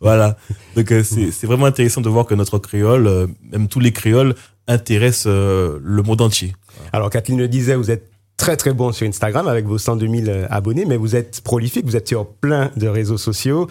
Voilà. 0.00 0.36
Donc 0.74 0.90
euh, 0.92 1.02
c'est 1.02 1.46
vraiment 1.46 1.66
intéressant 1.66 2.00
de 2.00 2.08
voir 2.08 2.26
que 2.26 2.34
notre 2.34 2.58
créole, 2.58 3.06
euh, 3.06 3.26
même 3.50 3.68
tous 3.68 3.80
les 3.80 3.92
créoles, 3.92 4.34
intéressent 4.68 5.26
euh, 5.26 5.78
le 5.82 6.02
monde 6.02 6.20
entier. 6.20 6.54
Alors 6.92 7.10
Kathleen 7.10 7.38
le 7.38 7.48
disait, 7.48 7.76
vous 7.76 7.90
êtes 7.90 8.10
très 8.36 8.56
très 8.56 8.72
bon 8.72 8.92
sur 8.92 9.06
Instagram 9.06 9.48
avec 9.48 9.64
vos 9.64 9.78
102 9.78 10.24
000 10.24 10.46
abonnés, 10.50 10.84
mais 10.84 10.96
vous 10.96 11.16
êtes 11.16 11.40
prolifique, 11.40 11.86
vous 11.86 11.96
êtes 11.96 12.08
sur 12.08 12.26
plein 12.26 12.70
de 12.76 12.86
réseaux 12.86 13.16
sociaux. 13.16 13.66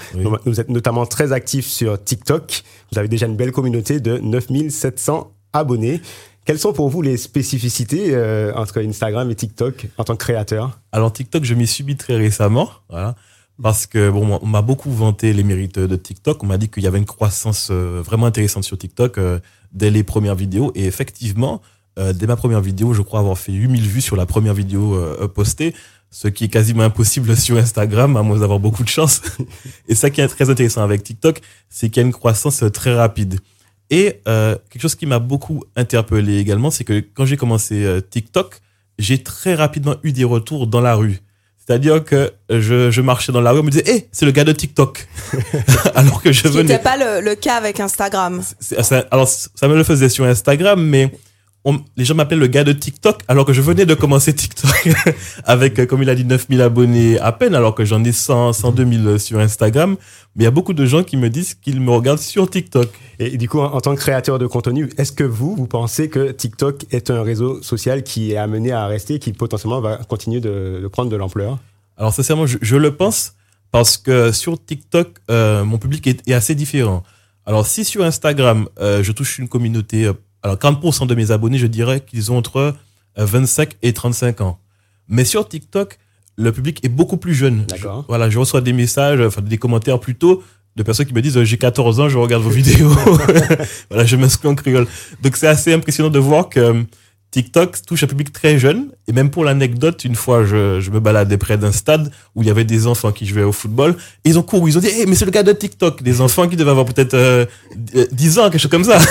Vous 0.45 0.59
êtes 0.59 0.69
notamment 0.69 1.05
très 1.05 1.31
actif 1.31 1.67
sur 1.67 2.03
TikTok. 2.03 2.63
Vous 2.91 2.97
avez 2.97 3.07
déjà 3.07 3.27
une 3.27 3.35
belle 3.35 3.51
communauté 3.51 3.99
de 3.99 4.17
9 4.17 4.69
700 4.69 5.31
abonnés. 5.53 6.01
Quelles 6.45 6.59
sont 6.59 6.73
pour 6.73 6.89
vous 6.89 7.01
les 7.03 7.17
spécificités 7.17 8.15
entre 8.55 8.79
Instagram 8.79 9.29
et 9.29 9.35
TikTok 9.35 9.87
en 9.97 10.03
tant 10.03 10.15
que 10.15 10.23
créateur? 10.23 10.79
Alors 10.91 11.13
TikTok, 11.13 11.43
je 11.43 11.53
m'y 11.53 11.67
suis 11.67 11.83
mis 11.83 11.95
très 11.95 12.15
récemment. 12.17 12.69
Voilà. 12.89 13.15
Parce 13.61 13.87
que 13.87 14.09
bon, 14.09 14.37
on 14.41 14.45
m'a 14.45 14.61
beaucoup 14.61 14.91
vanté 14.91 15.31
les 15.31 15.43
mérites 15.43 15.79
de 15.79 15.95
TikTok. 15.95 16.43
On 16.43 16.47
m'a 16.47 16.57
dit 16.57 16.67
qu'il 16.67 16.83
y 16.83 16.87
avait 16.87 16.97
une 16.97 17.05
croissance 17.05 17.69
euh, 17.71 18.01
vraiment 18.03 18.25
intéressante 18.25 18.65
sur 18.65 18.77
TikTok 18.77 19.17
euh, 19.17 19.39
dès 19.71 19.91
les 19.91 20.03
premières 20.03 20.35
vidéos. 20.35 20.73
Et 20.75 20.85
effectivement, 20.85 21.61
euh, 21.97 22.11
dès 22.11 22.27
ma 22.27 22.35
première 22.35 22.59
vidéo, 22.59 22.93
je 22.93 23.01
crois 23.01 23.21
avoir 23.21 23.37
fait 23.37 23.53
8000 23.53 23.81
vues 23.81 24.01
sur 24.01 24.17
la 24.17 24.25
première 24.25 24.53
vidéo 24.53 24.99
postée, 25.33 25.73
ce 26.11 26.27
qui 26.27 26.45
est 26.45 26.49
quasiment 26.49 26.83
impossible 26.83 27.35
sur 27.37 27.57
Instagram, 27.57 28.17
à 28.17 28.23
moins 28.23 28.39
d'avoir 28.39 28.59
beaucoup 28.59 28.83
de 28.83 28.89
chance. 28.89 29.21
Et 29.87 29.95
ça 29.95 30.09
qui 30.09 30.19
est 30.19 30.27
très 30.27 30.49
intéressant 30.49 30.83
avec 30.83 31.03
TikTok, 31.03 31.39
c'est 31.69 31.89
qu'il 31.89 32.01
y 32.01 32.03
a 32.03 32.07
une 32.07 32.13
croissance 32.13 32.63
très 32.73 32.93
rapide. 32.93 33.39
Et 33.89 34.19
quelque 34.25 34.81
chose 34.81 34.95
qui 34.95 35.05
m'a 35.05 35.19
beaucoup 35.19 35.63
interpellé 35.75 36.39
également, 36.39 36.71
c'est 36.71 36.83
que 36.83 36.99
quand 37.13 37.25
j'ai 37.25 37.37
commencé 37.37 38.01
TikTok, 38.09 38.59
j'ai 38.97 39.21
très 39.21 39.53
rapidement 39.53 39.95
eu 40.01 40.11
des 40.11 40.23
retours 40.23 40.65
dans 40.65 40.81
la 40.81 40.95
rue. 40.95 41.21
C'est-à-dire 41.67 42.03
que 42.03 42.31
je, 42.49 42.91
je, 42.91 43.01
marchais 43.01 43.31
dans 43.31 43.41
la 43.41 43.51
rue, 43.51 43.59
on 43.59 43.63
me 43.63 43.71
disait, 43.71 43.89
hé, 43.89 44.07
c'est 44.11 44.25
le 44.25 44.31
gars 44.31 44.43
de 44.43 44.51
TikTok. 44.51 45.07
alors 45.95 46.21
que 46.21 46.31
je 46.31 46.43
Ce 46.43 46.47
venais. 46.49 46.73
C'était 46.73 46.83
pas 46.83 46.97
le, 46.97 47.21
le, 47.21 47.35
cas 47.35 47.55
avec 47.55 47.79
Instagram. 47.79 48.43
alors, 49.11 49.27
ça 49.27 49.67
me 49.67 49.75
le 49.75 49.83
faisait 49.83 50.09
sur 50.09 50.25
Instagram, 50.25 50.79
mais 50.81 51.11
les 51.97 52.05
gens 52.05 52.13
m'appelaient 52.13 52.39
le 52.39 52.47
gars 52.47 52.63
de 52.63 52.73
TikTok 52.73 53.21
alors 53.27 53.45
que 53.45 53.53
je 53.53 53.61
venais 53.61 53.85
de 53.85 53.95
commencer 53.95 54.33
TikTok 54.33 54.89
avec, 55.45 55.79
euh, 55.79 55.85
comme 55.85 56.03
il 56.03 56.09
a 56.09 56.15
dit, 56.15 56.23
9000 56.23 56.61
abonnés 56.61 57.19
à 57.19 57.31
peine 57.31 57.55
alors 57.55 57.73
que 57.73 57.85
j'en 57.85 58.03
ai 58.03 58.11
100, 58.11 58.53
102 58.53 59.03
000 59.03 59.17
sur 59.17 59.39
Instagram. 59.39 59.95
Mais 60.35 60.43
il 60.43 60.45
y 60.45 60.47
a 60.47 60.51
beaucoup 60.51 60.73
de 60.73 60.85
gens 60.85 61.03
qui 61.03 61.17
me 61.17 61.29
disent 61.29 61.55
qu'ils 61.55 61.81
me 61.81 61.91
regardent 61.91 62.19
sur 62.19 62.49
TikTok. 62.49 62.89
Et, 63.19 63.37
du 63.37 63.49
coup, 63.49 63.59
en, 63.59 63.81
tant 63.81 63.95
que 63.95 63.99
créateur 63.99 64.37
de 64.37 64.45
contenu, 64.45 64.89
est-ce 64.97 65.11
que 65.11 65.23
vous, 65.23 65.55
vous 65.55 65.67
pensez 65.67 66.09
que 66.09 66.31
TikTok 66.31 66.85
est 66.91 67.09
un 67.09 67.23
réseau 67.23 67.61
social 67.63 68.03
qui 68.03 68.33
est 68.33 68.37
amené 68.37 68.71
à 68.71 68.85
rester, 68.85 69.17
qui 69.17 69.33
potentiellement 69.33 69.81
va 69.81 69.97
continuer 69.97 70.41
de, 70.41 70.87
prendre 70.91 71.09
de 71.09 71.15
l'ampleur? 71.15 71.57
Alors 71.97 72.13
sincèrement, 72.13 72.45
je, 72.45 72.75
le 72.75 72.95
pense 72.95 73.33
parce 73.71 73.97
que 73.97 74.31
sur 74.31 74.63
TikTok, 74.63 75.17
euh, 75.31 75.63
mon 75.63 75.77
public 75.77 76.05
est, 76.05 76.33
assez 76.33 76.53
différent. 76.53 77.03
Alors 77.45 77.65
si 77.65 77.85
sur 77.85 78.03
Instagram, 78.03 78.67
euh, 78.79 79.01
je 79.01 79.11
touche 79.13 79.39
une 79.39 79.47
communauté 79.47 80.11
alors, 80.45 80.57
40% 80.57 81.07
de 81.07 81.15
mes 81.15 81.31
abonnés, 81.31 81.57
je 81.57 81.65
dirais 81.65 82.01
qu'ils 82.01 82.31
ont 82.31 82.37
entre 82.37 82.75
25 83.17 83.69
euh, 83.69 83.71
et 83.81 83.93
35 83.93 84.41
ans. 84.41 84.59
Mais 85.09 85.25
sur 85.25 85.49
TikTok, 85.49 85.97
le 86.37 86.51
public 86.51 86.85
est 86.85 86.89
beaucoup 86.89 87.17
plus 87.17 87.33
jeune. 87.33 87.65
D'accord. 87.65 88.05
Voilà, 88.07 88.29
je 88.29 88.37
reçois 88.37 88.61
des 88.61 88.71
messages, 88.71 89.19
enfin 89.21 89.41
des 89.41 89.57
commentaires 89.57 89.99
plutôt 89.99 90.43
de 90.75 90.83
personnes 90.83 91.07
qui 91.07 91.15
me 91.15 91.21
disent 91.23 91.41
j'ai 91.41 91.57
14 91.57 91.99
ans, 91.99 92.09
je 92.09 92.19
regarde 92.19 92.43
vos 92.43 92.51
vidéos. 92.51 92.89
voilà, 93.89 94.05
je 94.05 94.15
m'inscris 94.17 94.47
en 94.47 94.53
créole. 94.53 94.85
Donc 95.23 95.35
c'est 95.35 95.47
assez 95.47 95.73
impressionnant 95.73 96.11
de 96.11 96.19
voir 96.19 96.49
que 96.49 96.85
TikTok 97.31 97.81
touche 97.87 98.03
un 98.03 98.07
public 98.07 98.31
très 98.31 98.59
jeune. 98.59 98.91
Et 99.07 99.13
même 99.13 99.31
pour 99.31 99.45
l'anecdote, 99.45 100.05
une 100.05 100.15
fois, 100.15 100.45
je, 100.45 100.79
je 100.79 100.91
me 100.91 100.99
baladais 100.99 101.37
près 101.37 101.57
d'un 101.57 101.71
stade 101.71 102.11
où 102.35 102.43
il 102.43 102.47
y 102.47 102.51
avait 102.51 102.65
des 102.65 102.85
enfants 102.85 103.11
qui 103.11 103.25
jouaient 103.25 103.41
au 103.41 103.51
football. 103.51 103.95
Et 104.23 104.29
ils 104.29 104.37
ont 104.37 104.43
couru, 104.43 104.69
ils 104.69 104.77
ont 104.77 104.81
dit, 104.81 104.89
hey, 104.89 105.07
mais 105.07 105.15
c'est 105.15 105.25
le 105.25 105.31
gars 105.31 105.41
de 105.41 105.53
TikTok. 105.53 106.03
Des 106.03 106.21
enfants 106.21 106.47
qui 106.47 106.55
devaient 106.55 106.69
avoir 106.69 106.85
peut-être 106.85 107.15
euh, 107.15 107.47
10 108.11 108.37
ans, 108.37 108.43
quelque 108.51 108.61
chose 108.61 108.69
comme 108.69 108.83
ça. 108.83 108.99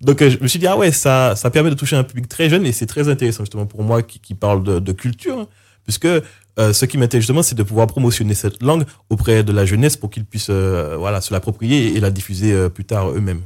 Donc 0.00 0.20
euh, 0.22 0.30
je 0.30 0.38
me 0.42 0.48
suis 0.48 0.58
dit, 0.58 0.66
ah 0.66 0.76
ouais, 0.76 0.92
ça, 0.92 1.34
ça 1.36 1.50
permet 1.50 1.70
de 1.70 1.74
toucher 1.74 1.96
un 1.96 2.04
public 2.04 2.28
très 2.28 2.48
jeune 2.48 2.66
et 2.66 2.72
c'est 2.72 2.86
très 2.86 3.08
intéressant 3.08 3.42
justement 3.44 3.66
pour 3.66 3.82
moi 3.82 4.02
qui, 4.02 4.18
qui 4.18 4.34
parle 4.34 4.62
de, 4.62 4.78
de 4.78 4.92
culture. 4.92 5.46
puisque 5.84 6.06
euh, 6.06 6.72
ce 6.72 6.84
qui 6.84 6.98
m'intéresse 6.98 7.22
justement, 7.22 7.42
c'est 7.42 7.54
de 7.56 7.62
pouvoir 7.62 7.86
promotionner 7.86 8.34
cette 8.34 8.62
langue 8.62 8.84
auprès 9.10 9.42
de 9.42 9.52
la 9.52 9.64
jeunesse 9.66 9.96
pour 9.96 10.10
qu'ils 10.10 10.24
puissent 10.24 10.46
euh, 10.50 10.96
voilà, 10.98 11.20
se 11.20 11.32
l'approprier 11.32 11.96
et, 11.96 12.00
la 12.00 12.10
diffuser 12.10 12.68
plus 12.70 12.84
tard 12.84 13.10
eux-mêmes. 13.10 13.42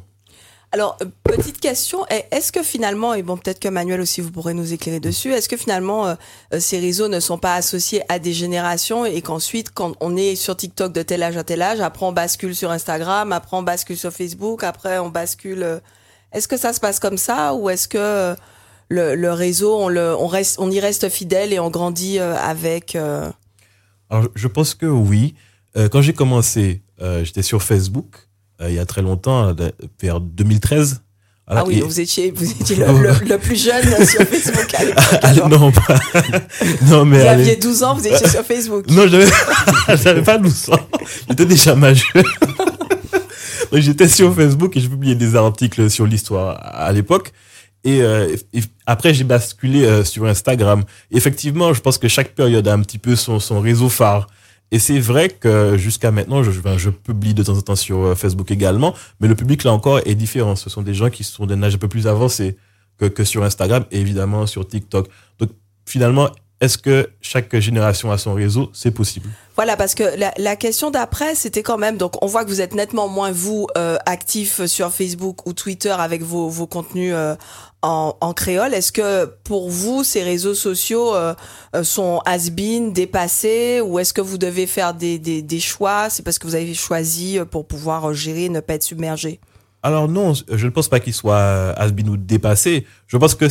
Alors, 0.71 0.99
petite 1.25 1.59
question, 1.61 2.07
est- 2.09 2.27
est-ce 2.31 2.53
que 2.53 2.63
finalement, 2.63 3.15
et 3.15 3.23
bon, 3.23 3.39
peut-être 3.39 3.59
que 3.59 3.69
Manuel 3.69 4.03
aussi, 4.03 4.21
vous 4.21 4.31
pourrez 4.31 4.53
nous 4.53 4.75
éclairer 4.75 5.01
dessus, 5.01 5.33
est-ce 5.33 5.49
que 5.49 5.57
finalement, 5.57 6.15
ces 6.59 6.79
réseaux 6.79 7.09
ne 7.09 7.21
sont 7.21 7.39
pas 7.39 7.55
associés 7.55 8.03
à 8.11 8.19
des 8.19 8.35
générations 8.35 9.07
et 9.07 9.23
qu'ensuite, 9.23 9.71
quand 9.73 9.95
on 10.01 10.15
est 10.15 10.37
sur 10.37 10.55
TikTok 10.55 10.93
de 10.93 11.01
tel 11.01 11.23
âge 11.23 11.39
à 11.39 11.45
tel 11.45 11.63
âge, 11.63 11.81
après 11.81 12.05
on 12.05 12.13
bascule 12.13 12.55
sur 12.55 12.71
Instagram, 12.71 13.33
après 13.33 13.57
on 13.57 13.63
bascule 13.63 13.97
sur 13.97 14.13
Facebook, 14.13 14.63
après 14.65 14.99
on 14.99 15.09
bascule... 15.09 15.81
Est-ce 16.33 16.49
que 16.49 16.57
ça 16.57 16.73
se 16.73 16.81
passe 16.81 17.01
comme 17.01 17.19
ça 17.19 17.55
ou 17.55 17.71
est-ce 17.71 17.89
que 17.89 17.99
euh, 17.99 18.35
le, 18.89 19.15
le 19.15 19.33
réseau, 19.33 19.77
on, 19.79 19.89
le, 19.89 20.15
on, 20.17 20.27
reste, 20.27 20.57
on 20.59 20.71
y 20.71 20.81
reste 20.81 21.09
fidèle 21.09 21.53
et 21.53 21.59
on 21.59 21.71
grandit 21.71 22.19
euh, 22.19 22.35
avec... 22.37 22.97
euh, 22.97 23.29
Alors, 24.11 24.29
je- 24.35 24.49
pense 24.49 24.75
que 24.75 24.87
oui. 24.87 25.35
Euh, 25.77 25.89
quand 25.89 26.01
j'ai 26.03 26.15
commencé, 26.15 26.83
euh, 27.03 27.25
j'étais 27.25 27.43
sur 27.43 27.63
Facebook 27.63 28.27
il 28.61 28.73
y 28.75 28.79
a 28.81 28.87
très 28.87 29.03
longtemps, 29.03 29.55
vers 30.01 30.19
2013. 30.21 31.03
Voilà, 31.47 31.61
Ah 31.63 31.65
oui, 31.69 31.79
et- 31.79 31.81
vous 31.81 32.01
étiez, 32.01 32.31
vous 32.33 32.51
étiez 32.51 32.75
le, 32.85 32.87
le- 32.87 33.27
le 33.29 33.39
plus 33.39 33.55
jeune 33.63 33.85
sur 34.05 34.21
Facebook 34.23 34.75
à 34.75 34.85
l'époque. 34.85 35.05
Allez, 35.23 35.41
alors. 35.41 35.49
non, 35.61 35.71
pas. 35.73 35.95
non, 36.83 37.05
mais 37.05 37.21
Vous 37.21 37.27
allez. 37.27 37.43
aviez 37.43 37.57
12 37.57 37.83
ans, 37.85 37.95
vous 37.95 38.07
étiez 38.07 38.29
sur 38.29 38.43
Facebook. 38.45 38.87
Non, 38.91 39.07
j'avais, 39.07 39.27
j'avais 40.03 40.23
pas 40.23 40.39
12 40.39 40.71
ans. 40.71 40.81
J'étais 41.29 41.47
déjà 41.47 41.75
majeur. 41.77 42.05
J'étais 43.73 44.09
sur 44.09 44.35
Facebook 44.35 44.77
et 44.77 44.81
je 44.81 44.89
publiais 44.89 45.15
des 45.15 45.37
articles 45.37 45.91
sur 45.91 46.07
l'histoire 46.07 46.59
à 46.63 46.93
l'époque. 46.93 47.33
Et, 47.85 48.03
euh, 48.03 48.37
après, 48.87 49.15
j'ai 49.15 49.25
basculé 49.25 49.85
euh, 49.85 50.05
sur 50.05 50.25
Instagram. 50.27 50.85
Effectivement, 51.11 51.73
je 51.73 51.81
pense 51.81 51.99
que 51.99 52.09
chaque 52.09 52.35
période 52.35 52.67
a 52.67 52.73
un 52.75 52.81
petit 52.81 52.99
peu 52.99 53.17
son, 53.17 53.39
réseau 53.61 53.89
phare. 53.89 54.27
Et 54.71 54.79
c'est 54.79 54.99
vrai 54.99 55.29
que 55.31 55.79
jusqu'à 55.79 56.11
maintenant, 56.11 56.43
je, 56.43 56.91
publie 56.91 57.33
de 57.35 57.43
temps 57.43 57.57
en 57.57 57.63
temps 57.63 57.77
sur 57.77 57.99
euh, 58.01 58.15
Facebook 58.15 58.51
également, 58.51 58.95
mais 59.21 59.29
le 59.29 59.35
public 59.35 59.65
là 59.65 59.73
encore 59.73 60.01
est 60.05 60.15
différent. 60.15 60.57
Ce 60.57 60.69
sont 60.69 60.83
des 60.83 60.93
gens 60.93 61.09
qui 61.09 61.25
sont 61.25 61.47
d'un 61.47 61.63
âge 61.63 61.77
un 61.77 61.79
peu 61.79 61.89
plus 61.89 62.07
avancé 62.07 62.57
que 62.99 63.23
sur 63.23 63.45
Instagram 63.45 63.85
et 63.93 64.01
évidemment 64.01 64.47
sur 64.47 64.67
TikTok. 64.67 65.09
Donc 65.39 65.51
finalement, 65.87 66.31
est-ce 66.61 66.77
que 66.77 67.09
chaque 67.21 67.57
génération 67.59 68.11
a 68.11 68.19
son 68.19 68.35
réseau? 68.35 68.71
C'est 68.73 68.91
possible. 68.91 69.29
Voilà, 69.55 69.77
parce 69.77 69.95
que 69.95 70.03
la, 70.19 70.33
la 70.39 70.57
question 70.57 70.91
d'après, 70.91 71.35
c'était 71.35 71.63
quand 71.63 71.79
même, 71.79 71.97
donc 71.97 72.23
on 72.23 72.27
voit 72.27 72.45
que 72.45 72.51
vous 72.51 72.61
êtes 72.61 72.75
nettement 72.75 73.09
moins, 73.09 73.31
vous, 73.31 73.67
euh, 73.77 73.97
actif 74.07 74.65
sur 74.67 74.93
Facebook 74.93 75.47
ou 75.47 75.53
Twitter 75.53 75.95
avec 75.97 76.23
vos, 76.23 76.49
vos 76.49 76.67
contenus 76.67 77.13
euh, 77.15 77.37
en, 77.83 78.17
en 78.21 78.33
créole. 78.33 78.75
Est-ce 78.75 78.91
que 78.91 79.27
pour 79.45 79.71
vous, 79.71 80.03
ces 80.03 80.23
réseaux 80.23 80.55
sociaux 80.55 81.15
euh, 81.15 81.35
euh, 81.77 81.85
sont 81.85 82.21
has-been, 82.27 82.93
dépassés, 82.93 83.81
ou 83.81 83.99
est-ce 84.01 84.13
que 84.13 84.21
vous 84.21 84.39
devez 84.39 84.67
faire 84.67 84.95
des, 84.95 85.19
des, 85.19 85.43
des 85.43 85.61
choix? 85.61 86.11
C'est 86.11 86.25
parce 86.25 86.39
que 86.39 86.47
vous 86.47 86.57
avez 86.57 86.75
choisi 86.75 87.39
pour 87.51 87.67
pouvoir 87.67 88.13
gérer, 88.15 88.45
et 88.45 88.49
ne 88.49 88.61
pas 88.61 88.75
être 88.75 88.83
submergé 88.83 89.41
Alors 89.83 90.09
non, 90.09 90.35
je 90.35 90.67
ne 90.67 90.71
pense 90.71 90.89
pas 90.89 90.99
qu'il 90.99 91.15
soit 91.15 91.35
euh, 91.35 91.73
has-been 91.77 92.09
ou 92.09 92.17
dépassé. 92.17 92.85
Je 93.07 93.17
pense 93.17 93.35
que 93.37 93.47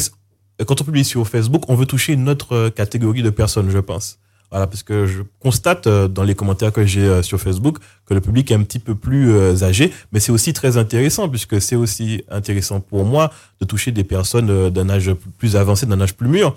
quand 0.65 0.81
on 0.81 0.83
publie 0.83 1.03
sur 1.03 1.27
Facebook, 1.27 1.63
on 1.67 1.75
veut 1.75 1.85
toucher 1.85 2.13
une 2.13 2.29
autre 2.29 2.55
euh, 2.55 2.69
catégorie 2.69 3.21
de 3.21 3.29
personnes, 3.29 3.69
je 3.69 3.77
pense. 3.77 4.19
Voilà, 4.49 4.65
parce 4.65 4.81
que 4.81 5.05
je 5.05 5.23
constate 5.39 5.87
euh, 5.87 6.07
dans 6.07 6.23
les 6.23 6.33
commentaires 6.33 6.71
que 6.71 6.85
j'ai 6.85 7.01
euh, 7.01 7.21
sur 7.21 7.39
Facebook 7.39 7.77
que 8.05 8.13
le 8.13 8.21
public 8.21 8.49
est 8.49 8.55
un 8.55 8.63
petit 8.63 8.79
peu 8.79 8.95
plus 8.95 9.61
âgé, 9.61 9.93
mais 10.11 10.19
c'est 10.19 10.31
aussi 10.31 10.53
très 10.53 10.77
intéressant 10.77 11.27
puisque 11.27 11.61
c'est 11.61 11.75
aussi 11.75 12.23
intéressant 12.29 12.79
pour 12.79 13.03
moi 13.03 13.31
de 13.59 13.65
toucher 13.65 13.91
des 13.91 14.05
personnes 14.05 14.69
d'un 14.69 14.89
âge 14.89 15.11
plus 15.37 15.57
avancé, 15.57 15.85
d'un 15.85 15.99
âge 15.99 16.15
plus 16.15 16.29
mûr, 16.29 16.55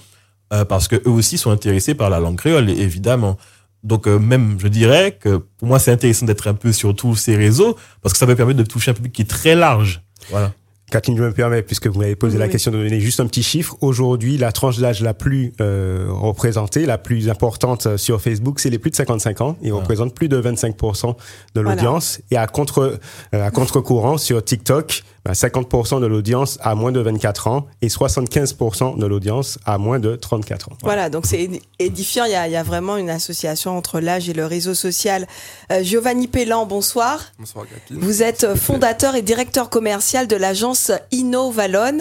parce 0.69 0.87
que 0.87 0.97
eux 0.97 1.11
aussi 1.11 1.37
sont 1.37 1.51
intéressés 1.51 1.95
par 1.95 2.09
la 2.09 2.21
langue 2.21 2.37
créole, 2.37 2.71
évidemment. 2.71 3.37
Donc 3.83 4.07
même, 4.07 4.59
je 4.61 4.69
dirais 4.69 5.19
que 5.19 5.39
pour 5.39 5.67
moi, 5.67 5.81
c'est 5.81 5.91
intéressant 5.91 6.27
d'être 6.27 6.47
un 6.47 6.55
peu 6.55 6.71
sur 6.71 6.95
tous 6.95 7.17
ces 7.17 7.35
réseaux 7.35 7.77
parce 8.01 8.13
que 8.13 8.19
ça 8.21 8.27
me 8.27 8.37
permet 8.37 8.55
de 8.55 8.63
toucher 8.63 8.93
un 8.93 8.95
public 8.95 9.13
qui 9.13 9.23
est 9.23 9.31
très 9.31 9.57
large. 9.57 10.03
Voilà. 10.31 10.53
Catherine, 10.91 11.17
je 11.17 11.23
me 11.23 11.33
permets, 11.33 11.63
puisque 11.63 11.87
vous 11.87 11.99
m'avez 12.01 12.17
posé 12.17 12.35
Oui, 12.37 12.41
la 12.41 12.49
question 12.49 12.71
de 12.71 12.77
donner 12.77 13.01
juste 13.01 13.21
un 13.21 13.27
petit 13.27 13.43
chiffre. 13.43 13.77
Aujourd'hui, 13.81 14.37
la 14.37 14.51
tranche 14.53 14.79
d'âge 14.79 15.01
la 15.03 15.15
plus 15.15 15.53
euh, 15.61 16.07
représentée, 16.11 16.85
la 16.87 16.99
plus 16.99 17.29
importante 17.29 17.87
euh, 17.87 17.97
sur 17.97 18.21
Facebook, 18.21 18.59
c'est 18.61 18.71
les 18.71 18.79
plus 18.79 18.91
de 18.91 18.97
55 18.97 19.41
ans. 19.41 19.57
Ils 19.63 19.71
Ah. 19.71 19.77
représentent 19.77 20.15
plus 20.15 20.29
de 20.29 20.37
25% 20.41 21.17
de 21.55 21.61
Voilà. 21.61 21.71
l'audience. 21.77 22.21
Et 22.31 22.37
à 22.37 22.47
contre 22.47 22.99
euh, 23.35 23.47
à 23.47 23.51
contre-courant 23.51 24.19
sur 24.19 24.45
TikTok, 24.45 25.05
50% 25.29 26.01
de 26.01 26.07
l'audience 26.07 26.59
a 26.63 26.75
moins 26.75 26.93
de 26.93 27.01
24 27.01 27.47
ans 27.47 27.67
et 27.83 27.89
75% 27.89 28.99
de 28.99 29.07
l'audience 29.07 29.59
a 29.65 29.79
moins 29.79 29.99
de 29.99 30.17
34 30.17 30.71
ans. 30.71 30.77
Voilà, 30.83 31.11
donc 31.11 31.27
c'est 31.27 31.49
édifiant. 31.79 32.25
Il 32.25 32.33
y, 32.33 32.35
a, 32.35 32.49
il 32.49 32.53
y 32.53 32.57
a 32.57 32.63
vraiment 32.63 32.97
une 32.97 33.11
association 33.11 33.77
entre 33.77 34.01
l'âge 34.01 34.29
et 34.29 34.33
le 34.33 34.47
réseau 34.47 34.75
social. 34.75 35.27
Euh, 35.71 35.83
Giovanni 35.83 36.27
Pellan, 36.27 36.67
bonsoir. 36.67 37.21
Bonsoir. 37.39 37.67
Vous 37.91 38.23
êtes 38.23 38.55
fondateur 38.55 39.15
et 39.15 39.23
directeur 39.23 39.71
commercial 39.71 40.27
de 40.27 40.37
l'agence 40.37 40.91
Innovalon. 41.13 41.99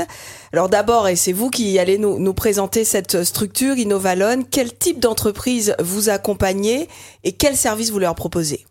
Alors 0.54 0.70
d'abord, 0.70 1.08
et 1.08 1.16
c'est 1.16 1.34
vous 1.34 1.50
qui 1.50 1.78
allez 1.78 1.98
nous, 1.98 2.20
nous 2.20 2.34
présenter 2.34 2.84
cette 2.84 3.24
structure 3.24 3.78
Innovalon, 3.78 4.44
quel 4.50 4.76
type 4.76 5.00
d'entreprise 5.00 5.76
vous 5.80 6.10
accompagnez 6.10 6.88
et 7.24 7.34
quels 7.34 7.58
services 7.58 7.92
vous 7.92 8.00
leur 8.00 8.16
proposez? 8.16 8.66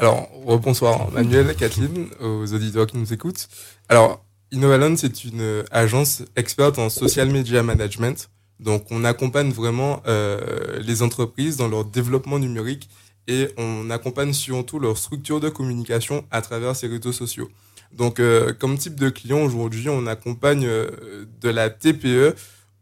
Alors, 0.00 0.30
bonsoir 0.62 1.12
Manuel, 1.12 1.54
Kathleen, 1.54 2.08
aux 2.20 2.54
auditeurs 2.54 2.86
qui 2.86 2.96
nous 2.96 3.12
écoutent. 3.12 3.48
Alors, 3.90 4.24
Innovalon, 4.50 4.96
c'est 4.96 5.24
une 5.24 5.42
euh, 5.42 5.62
agence 5.70 6.22
experte 6.36 6.78
en 6.78 6.88
social 6.88 7.28
media 7.28 7.62
management. 7.62 8.30
Donc, 8.60 8.86
on 8.90 9.04
accompagne 9.04 9.50
vraiment 9.50 10.02
euh, 10.06 10.80
les 10.80 11.02
entreprises 11.02 11.58
dans 11.58 11.68
leur 11.68 11.84
développement 11.84 12.38
numérique 12.38 12.88
et 13.28 13.48
on 13.58 13.90
accompagne 13.90 14.32
surtout 14.32 14.78
leur 14.78 14.96
structure 14.96 15.38
de 15.38 15.50
communication 15.50 16.24
à 16.30 16.40
travers 16.40 16.74
ces 16.74 16.86
réseaux 16.86 17.12
sociaux. 17.12 17.50
Donc, 17.92 18.20
euh, 18.20 18.54
comme 18.54 18.78
type 18.78 18.98
de 18.98 19.10
client, 19.10 19.42
aujourd'hui, 19.42 19.90
on 19.90 20.06
accompagne 20.06 20.66
de 20.66 21.48
la 21.50 21.68
TPE 21.68 22.34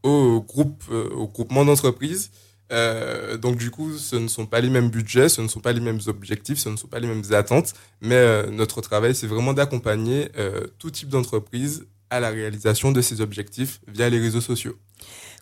au 0.05 0.41
groupe, 0.41 0.85
au 0.89 1.27
groupement 1.27 1.65
d'entreprises. 1.65 2.31
Euh, 2.71 3.37
donc 3.37 3.57
du 3.57 3.71
coup, 3.71 3.97
ce 3.97 4.17
ne 4.17 4.29
sont 4.29 4.47
pas 4.47 4.61
les 4.61 4.71
mêmes 4.71 4.91
budgets, 4.91 5.29
ce 5.29 5.41
ne 5.41 5.49
sont 5.49 5.61
pas 5.61 5.73
les 5.73 5.81
mêmes 5.81 6.01
objectifs, 6.07 6.59
ce 6.59 6.69
ne 6.69 6.77
sont 6.77 6.87
pas 6.87 7.01
les 7.01 7.07
mêmes 7.07 7.25
attentes, 7.33 7.73
mais 8.01 8.15
euh, 8.15 8.51
notre 8.51 8.81
travail, 8.81 9.15
c'est 9.15 9.27
vraiment 9.27 9.55
d'accompagner 9.55 10.29
euh, 10.37 10.67
tout 10.79 10.91
type 10.91 11.09
d'entreprise 11.09 11.87
à 12.11 12.21
la 12.21 12.31
réalisation 12.31 12.93
de 12.93 13.01
ces 13.01 13.21
objectifs 13.21 13.81
via 13.87 14.09
les 14.09 14.19
réseaux 14.19 14.41
sociaux. 14.41 14.77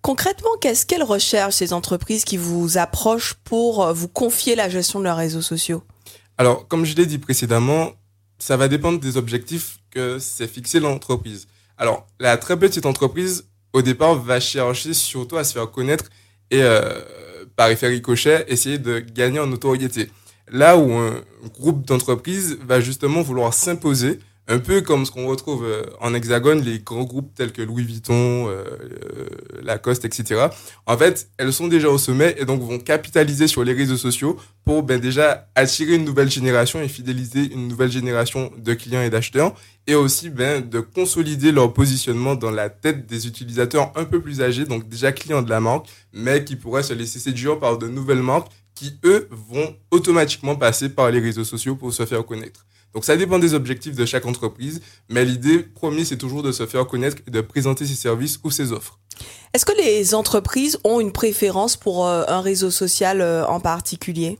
Concrètement, 0.02 0.50
qu'est-ce 0.60 0.86
qu'elles 0.86 1.02
recherchent 1.02 1.56
ces 1.56 1.72
entreprises 1.72 2.24
qui 2.24 2.36
vous 2.36 2.78
approchent 2.78 3.34
pour 3.44 3.92
vous 3.92 4.08
confier 4.08 4.54
la 4.54 4.68
gestion 4.68 4.98
de 4.98 5.04
leurs 5.04 5.16
réseaux 5.16 5.42
sociaux? 5.42 5.82
Alors, 6.38 6.68
comme 6.68 6.84
je 6.84 6.94
l'ai 6.94 7.06
dit 7.06 7.18
précédemment, 7.18 7.92
ça 8.38 8.56
va 8.56 8.68
dépendre 8.68 9.00
des 9.00 9.16
objectifs 9.16 9.78
que 9.90 10.18
s'est 10.18 10.46
fixé 10.46 10.80
l'entreprise. 10.80 11.48
Alors, 11.78 12.06
la 12.20 12.36
très 12.36 12.58
petite 12.58 12.86
entreprise, 12.86 13.48
au 13.72 13.82
départ, 13.82 14.14
va 14.14 14.40
chercher 14.40 14.94
surtout 14.94 15.38
à 15.38 15.44
se 15.44 15.54
faire 15.54 15.70
connaître 15.70 16.04
et, 16.50 16.62
euh, 16.62 17.02
par 17.56 17.68
effet 17.70 17.88
ricochet, 17.88 18.44
essayer 18.48 18.78
de 18.78 18.98
gagner 18.98 19.40
en 19.40 19.46
notoriété. 19.46 20.10
Là 20.50 20.76
où 20.76 20.92
un 20.92 21.22
groupe 21.58 21.84
d'entreprises 21.86 22.58
va 22.66 22.80
justement 22.80 23.22
vouloir 23.22 23.52
s'imposer, 23.52 24.20
un 24.48 24.58
peu 24.58 24.80
comme 24.80 25.04
ce 25.04 25.10
qu'on 25.10 25.26
retrouve 25.26 25.64
euh, 25.64 25.82
en 26.00 26.14
hexagone, 26.14 26.62
les 26.62 26.78
grands 26.78 27.04
groupes 27.04 27.34
tels 27.34 27.52
que 27.52 27.62
Louis 27.62 27.84
Vuitton, 27.84 28.48
euh, 28.48 28.50
euh, 28.50 29.28
Lacoste, 29.62 30.04
etc. 30.04 30.46
En 30.86 30.96
fait, 30.96 31.28
elles 31.38 31.52
sont 31.52 31.66
déjà 31.66 31.88
au 31.88 31.98
sommet 31.98 32.36
et 32.38 32.44
donc 32.44 32.62
vont 32.62 32.78
capitaliser 32.78 33.48
sur 33.48 33.64
les 33.64 33.72
réseaux 33.72 33.96
sociaux 33.96 34.38
pour 34.64 34.82
ben, 34.82 35.00
déjà 35.00 35.48
attirer 35.54 35.94
une 35.94 36.04
nouvelle 36.04 36.30
génération 36.30 36.80
et 36.80 36.88
fidéliser 36.88 37.52
une 37.52 37.66
nouvelle 37.66 37.90
génération 37.90 38.52
de 38.56 38.74
clients 38.74 39.02
et 39.02 39.10
d'acheteurs 39.10 39.54
et 39.88 39.94
aussi 39.94 40.30
ben, 40.30 40.66
de 40.66 40.80
consolider 40.80 41.50
leur 41.50 41.72
positionnement 41.72 42.36
dans 42.36 42.50
la 42.50 42.70
tête 42.70 43.06
des 43.06 43.26
utilisateurs 43.26 43.92
un 43.96 44.04
peu 44.04 44.20
plus 44.20 44.42
âgés, 44.42 44.64
donc 44.64 44.88
déjà 44.88 45.10
clients 45.12 45.42
de 45.42 45.50
la 45.50 45.60
marque, 45.60 45.88
mais 46.12 46.44
qui 46.44 46.56
pourraient 46.56 46.82
se 46.82 46.92
laisser 46.92 47.18
séduire 47.18 47.58
par 47.58 47.78
de 47.78 47.88
nouvelles 47.88 48.22
marques 48.22 48.48
qui, 48.74 48.98
eux, 49.04 49.28
vont 49.30 49.74
automatiquement 49.90 50.54
passer 50.54 50.90
par 50.90 51.10
les 51.10 51.18
réseaux 51.18 51.44
sociaux 51.44 51.74
pour 51.74 51.92
se 51.92 52.04
faire 52.04 52.24
connaître. 52.24 52.66
Donc 52.94 53.04
ça 53.04 53.16
dépend 53.16 53.38
des 53.38 53.54
objectifs 53.54 53.94
de 53.94 54.06
chaque 54.06 54.26
entreprise, 54.26 54.80
mais 55.08 55.24
l'idée 55.24 55.58
première, 55.58 56.06
c'est 56.06 56.16
toujours 56.16 56.42
de 56.42 56.52
se 56.52 56.66
faire 56.66 56.86
connaître 56.86 57.18
et 57.26 57.30
de 57.30 57.40
présenter 57.40 57.86
ses 57.86 57.94
services 57.94 58.40
ou 58.42 58.50
ses 58.50 58.72
offres. 58.72 58.98
Est-ce 59.52 59.64
que 59.64 59.76
les 59.76 60.14
entreprises 60.14 60.78
ont 60.84 61.00
une 61.00 61.12
préférence 61.12 61.76
pour 61.76 62.06
euh, 62.06 62.24
un 62.28 62.40
réseau 62.40 62.70
social 62.70 63.20
euh, 63.20 63.46
en 63.46 63.60
particulier? 63.60 64.38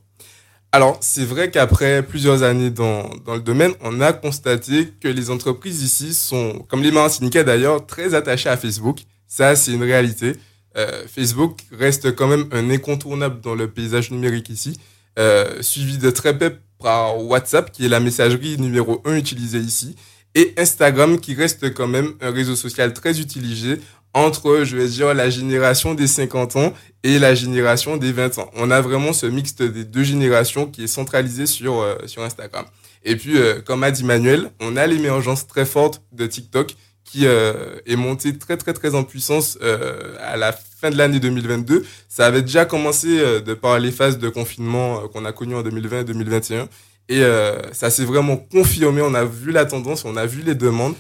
Alors, 0.73 0.99
c'est 1.01 1.25
vrai 1.25 1.51
qu'après 1.51 2.03
plusieurs 2.03 2.43
années 2.43 2.71
dans, 2.71 3.09
dans 3.25 3.35
le 3.35 3.41
domaine, 3.41 3.73
on 3.81 4.01
a 4.01 4.13
constaté 4.13 4.93
que 5.01 5.09
les 5.09 5.31
entreprises 5.31 5.83
ici 5.83 6.13
sont, 6.13 6.65
comme 6.69 6.83
les 6.83 6.91
marins 6.91 7.09
syndicats 7.09 7.45
d'ailleurs, 7.45 7.87
très 7.87 8.15
attachées 8.15 8.51
à 8.51 8.57
Facebook. 8.57 9.01
Ça, 9.27 9.57
c'est 9.57 9.73
une 9.73 9.83
réalité. 9.83 10.35
Euh, 10.77 11.05
Facebook 11.07 11.61
reste 11.73 12.15
quand 12.15 12.29
même 12.29 12.47
un 12.53 12.69
incontournable 12.71 13.41
dans 13.41 13.55
le 13.55 13.71
paysage 13.71 14.11
numérique 14.11 14.51
ici, 14.51 14.79
euh, 15.19 15.63
suivi 15.63 15.97
de 15.97 16.11
très 16.11 16.37
peu 16.37 16.57
par 16.79 17.23
WhatsApp, 17.25 17.71
qui 17.73 17.87
est 17.87 17.89
la 17.89 18.01
messagerie 18.01 18.59
numéro 18.59 19.01
un 19.05 19.17
utilisée 19.17 19.59
ici, 19.59 19.97
et 20.35 20.55
Instagram, 20.59 21.19
qui 21.19 21.35
reste 21.35 21.73
quand 21.75 21.87
même 21.87 22.15
un 22.21 22.31
réseau 22.31 22.57
social 22.57 22.93
très 22.93 23.21
utilisé 23.21 23.81
entre, 24.13 24.65
je 24.65 24.77
vais 24.77 24.89
dire, 24.89 25.13
la 25.13 25.29
génération 25.29 25.95
des 25.95 26.07
50 26.07 26.57
ans 26.57 26.73
et 27.03 27.19
la 27.19 27.35
génération 27.35 27.99
des 27.99 28.13
20 28.13 28.39
ans. 28.39 28.51
On 28.55 28.71
a 28.71 28.81
vraiment 28.81 29.13
ce 29.13 29.27
mixte 29.27 29.63
des 29.63 29.85
deux 29.85 30.05
générations 30.05 30.67
qui 30.67 30.85
est 30.85 30.87
centralisé 30.89 31.45
sur, 31.45 31.81
euh, 31.81 31.97
sur 32.07 32.23
Instagram. 32.23 32.65
Et 33.05 33.17
puis, 33.17 33.37
euh, 33.37 33.61
comme 33.61 33.83
a 33.83 33.91
dit 33.91 34.05
Manuel, 34.05 34.51
on 34.61 34.77
a 34.77 34.87
l'émergence 34.87 35.47
très 35.47 35.67
forte 35.67 36.03
de 36.13 36.27
TikTok 36.27 36.75
qui 37.17 37.27
euh, 37.27 37.79
est 37.87 37.97
monté 37.97 38.37
très 38.37 38.59
très 38.59 38.75
très 38.75 38.95
en 38.95 39.03
puissance 39.03 39.59
euh, 39.63 40.17
à 40.21 40.37
la 40.37 40.53
fin 40.53 40.91
de 40.91 40.99
l'année 40.99 41.19
2022. 41.19 41.87
Ça 42.11 42.27
avait 42.27 42.43
déjà 42.43 42.67
commencé 42.67 43.09
euh, 43.09 43.41
de 43.41 43.55
par 43.55 43.79
les 43.79 43.91
phases 43.91 44.19
de 44.19 44.29
confinement 44.29 45.09
qu'on 45.09 45.25
a 45.25 45.33
connues 45.33 45.55
en 45.55 45.63
2020 45.63 46.01
et 46.01 46.05
2021. 46.05 46.69
Et 47.09 47.23
ça 47.71 47.89
s'est 47.89 48.05
vraiment 48.05 48.37
confirmé. 48.37 49.01
On 49.01 49.15
a 49.15 49.25
vu 49.25 49.53
la 49.53 49.65
tendance, 49.65 50.05
on 50.05 50.17
a 50.17 50.27
vu 50.27 50.43
les 50.43 50.57
demandes 50.57 50.97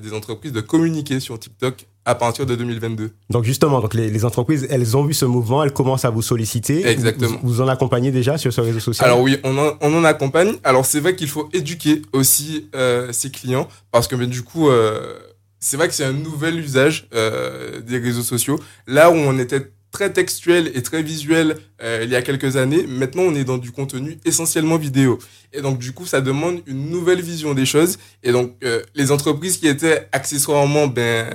des 0.00 0.14
entreprises 0.14 0.52
de 0.52 0.62
communiquer 0.62 1.20
sur 1.20 1.38
TikTok 1.38 1.84
à 2.06 2.14
partir 2.14 2.46
de 2.46 2.54
2022. 2.54 3.10
Donc 3.28 3.44
justement, 3.44 3.80
donc 3.80 3.92
les, 3.92 4.08
les, 4.10 4.24
entreprises, 4.24 4.66
elles 4.70 4.96
ont 4.96 5.04
vu 5.04 5.14
ce 5.14 5.26
mouvement, 5.26 5.62
elles 5.62 5.72
commencent 5.72 6.06
à 6.06 6.10
vous 6.10 6.22
solliciter. 6.22 6.86
Exactement. 6.86 7.38
Vous, 7.42 7.56
vous 7.56 7.60
en 7.60 7.68
accompagnez 7.68 8.10
déjà 8.10 8.38
sur 8.38 8.52
ce 8.52 8.62
réseau 8.62 8.80
social? 8.80 9.06
Alors 9.06 9.20
oui, 9.20 9.36
on 9.44 9.56
en, 9.58 9.74
on 9.82 9.94
en 9.94 10.04
accompagne. 10.04 10.54
Alors 10.64 10.86
c'est 10.86 11.00
vrai 11.00 11.14
qu'il 11.14 11.28
faut 11.28 11.48
éduquer 11.52 12.00
aussi 12.12 12.68
euh, 12.74 13.12
ses 13.12 13.30
clients 13.30 13.68
parce 13.90 14.08
que 14.08 14.16
mais, 14.16 14.26
du 14.26 14.42
coup, 14.42 14.68
euh, 14.68 15.18
c'est 15.62 15.76
vrai 15.76 15.88
que 15.88 15.94
c'est 15.94 16.04
un 16.04 16.12
nouvel 16.12 16.58
usage 16.58 17.06
euh, 17.14 17.80
des 17.80 17.98
réseaux 17.98 18.22
sociaux. 18.22 18.58
Là 18.86 19.10
où 19.10 19.14
on 19.14 19.38
était 19.38 19.72
très 19.92 20.12
textuel 20.12 20.72
et 20.74 20.82
très 20.82 21.02
visuel 21.02 21.56
euh, 21.82 22.00
il 22.02 22.10
y 22.10 22.16
a 22.16 22.22
quelques 22.22 22.56
années, 22.56 22.84
maintenant 22.86 23.22
on 23.22 23.34
est 23.34 23.44
dans 23.44 23.58
du 23.58 23.70
contenu 23.70 24.18
essentiellement 24.24 24.76
vidéo. 24.76 25.18
Et 25.52 25.60
donc 25.60 25.78
du 25.78 25.92
coup, 25.92 26.04
ça 26.04 26.20
demande 26.20 26.62
une 26.66 26.90
nouvelle 26.90 27.20
vision 27.20 27.54
des 27.54 27.64
choses. 27.64 27.98
Et 28.24 28.32
donc 28.32 28.56
euh, 28.64 28.82
les 28.96 29.12
entreprises 29.12 29.56
qui 29.56 29.68
étaient 29.68 30.08
accessoirement 30.10 30.88
ben 30.88 31.32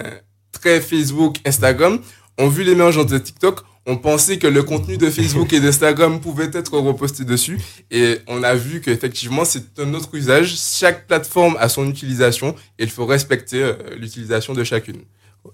très 0.52 0.82
Facebook, 0.82 1.38
Instagram 1.46 2.00
ont 2.38 2.50
vu 2.50 2.64
l'émergence 2.64 3.08
de 3.08 3.18
TikTok 3.18 3.62
on 3.88 3.96
pensait 3.96 4.38
que 4.38 4.48
le 4.48 4.64
contenu 4.64 4.98
de 4.98 5.10
Facebook 5.10 5.54
et 5.54 5.62
d'Instagram 5.62 6.20
pouvait 6.20 6.52
être 6.54 6.78
reposté 6.78 7.24
dessus. 7.24 7.58
Et 7.90 8.18
on 8.28 8.44
a 8.44 8.54
vu 8.54 8.82
qu'effectivement, 8.82 9.46
c'est 9.46 9.80
un 9.80 9.94
autre 9.94 10.14
usage. 10.14 10.56
Chaque 10.58 11.08
plateforme 11.08 11.56
a 11.60 11.70
son 11.70 11.90
utilisation 11.90 12.54
et 12.78 12.84
il 12.84 12.90
faut 12.90 13.06
respecter 13.06 13.64
euh, 13.64 13.74
l'utilisation 13.98 14.54
de 14.54 14.64
chacune. 14.66 14.98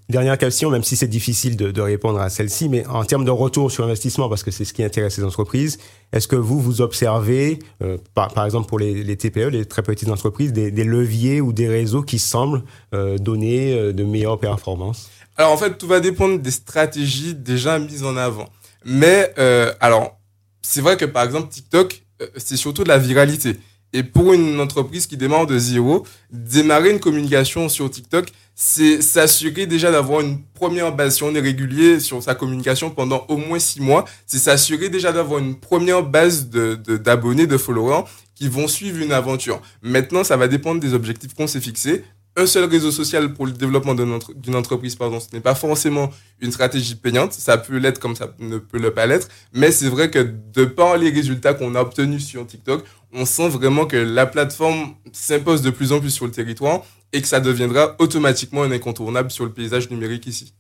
Dernière 0.10 0.40
question, 0.40 0.72
même 0.72 0.84
si 0.84 0.96
c'est 0.96 1.08
difficile 1.08 1.56
de, 1.56 1.80
répondre 1.80 2.20
à 2.20 2.30
celle-ci, 2.30 2.68
mais 2.68 2.84
en 2.88 3.04
termes 3.04 3.26
de 3.26 3.30
retour 3.30 3.72
sur 3.72 3.84
investissement, 3.84 4.28
parce 4.28 4.42
que 4.42 4.50
c'est 4.50 4.66
ce 4.66 4.74
qui 4.74 4.84
intéresse 4.84 5.20
les 5.20 5.24
entreprises, 5.24 5.78
est-ce 6.12 6.28
que 6.28 6.36
vous, 6.36 6.60
vous 6.60 6.82
observez, 6.82 7.60
euh, 7.84 8.00
par, 8.16 8.44
exemple 8.44 8.68
pour 8.68 8.80
les, 8.80 9.16
TPE, 9.16 9.50
les 9.50 9.66
très 9.66 9.84
petites 9.84 10.10
entreprises, 10.10 10.52
des, 10.52 10.72
leviers 10.72 11.42
ou 11.42 11.54
des 11.54 11.68
réseaux 11.68 12.02
qui 12.02 12.18
semblent 12.18 12.64
euh, 12.96 13.20
donner 13.20 13.94
de 13.94 14.04
meilleures 14.04 14.40
performances? 14.40 15.12
Alors 15.38 15.52
en 15.52 15.58
fait, 15.58 15.78
tout 15.78 15.88
va 15.88 16.00
dépendre 16.00 16.40
des 16.40 16.52
stratégies 16.52 17.34
déjà 17.34 17.80
mises 17.80 18.04
en 18.04 18.18
avant. 18.18 18.50
Mais 18.86 19.34
euh, 19.38 19.74
alors, 19.80 20.20
c'est 20.62 20.82
vrai 20.82 20.98
que 20.98 21.06
par 21.06 21.24
exemple 21.24 21.50
TikTok, 21.50 22.04
euh, 22.22 22.28
c'est 22.38 22.58
surtout 22.58 22.84
de 22.84 22.90
la 22.90 22.98
viralité. 22.98 23.58
Et 23.96 24.02
pour 24.02 24.34
une 24.34 24.60
entreprise 24.60 25.06
qui 25.06 25.18
démarre 25.18 25.46
de 25.46 25.58
zéro, 25.58 26.06
démarrer 26.32 26.90
une 26.90 27.00
communication 27.00 27.70
sur 27.70 27.90
TikTok, 27.92 28.28
c'est 28.56 29.04
s'assurer 29.04 29.68
déjà 29.68 29.92
d'avoir 29.92 30.22
une 30.22 30.42
première 30.42 30.96
base. 30.96 31.18
Si 31.18 31.24
on 31.24 31.34
est 31.36 31.40
régulier 31.40 32.00
sur 32.00 32.22
sa 32.22 32.34
communication 32.34 32.90
pendant 32.90 33.24
au 33.30 33.38
moins 33.38 33.60
six 33.60 33.82
mois, 33.82 34.06
c'est 34.26 34.40
s'assurer 34.40 34.90
déjà 34.90 35.12
d'avoir 35.12 35.40
une 35.40 35.60
première 35.60 36.04
base 36.04 36.50
de 36.50 36.76
d'abonnés, 36.76 37.46
de, 37.46 37.52
de 37.52 37.58
followers 37.58 38.04
qui 38.36 38.48
vont 38.48 38.68
suivre 38.68 39.00
une 39.00 39.12
aventure. 39.12 39.62
Maintenant, 39.84 40.24
ça 40.24 40.38
va 40.38 40.48
dépendre 40.48 40.80
des 40.80 40.94
objectifs 40.96 41.36
qu'on 41.36 41.48
s'est 41.48 41.62
fixés 41.62 42.04
un 42.36 42.46
seul 42.48 42.66
réseau 42.66 42.92
social 42.92 43.34
pour 43.34 43.46
le 43.46 43.52
développement 43.52 43.94
d'une 43.96 44.56
entreprise, 44.56 44.96
pardon, 44.96 45.20
ce 45.20 45.28
n'est 45.34 45.42
pas 45.42 45.56
forcément 45.56 46.10
une 46.40 46.52
stratégie 46.52 46.96
payante. 46.96 47.34
Ça 47.34 47.58
peut 47.58 47.78
l'être 47.78 48.00
comme 48.00 48.16
ça 48.16 48.34
ne 48.40 48.58
peut 48.58 48.80
le 48.80 48.94
pas 48.94 49.06
l'être. 49.06 49.28
Mais 49.54 49.72
c'est 49.72 49.90
vrai 49.90 50.10
que 50.10 50.34
de 50.54 50.66
par 50.66 50.98
les 50.98 51.10
résultats 51.10 51.54
qu'on 51.54 51.76
a 51.76 51.82
obtenus 51.82 52.26
sur 52.26 52.46
TikTok, 52.46 52.84
on 53.14 53.26
sent 53.26 53.50
vraiment 53.50 53.86
que 53.86 53.98
la 53.98 54.26
plateforme 54.26 54.96
s'impose 55.12 55.62
de 55.62 55.70
plus 55.70 55.92
en 55.92 56.00
plus 56.00 56.10
sur 56.10 56.26
le 56.26 56.32
territoire 56.32 56.84
et 57.12 57.22
que 57.22 57.28
ça 57.28 57.40
deviendra 57.40 57.96
automatiquement 58.00 58.64
un 58.64 58.72
incontournable 58.72 59.30
sur 59.30 59.46
le 59.46 59.52
paysage 59.52 59.92
numérique 59.92 60.26
ici. 60.26 60.54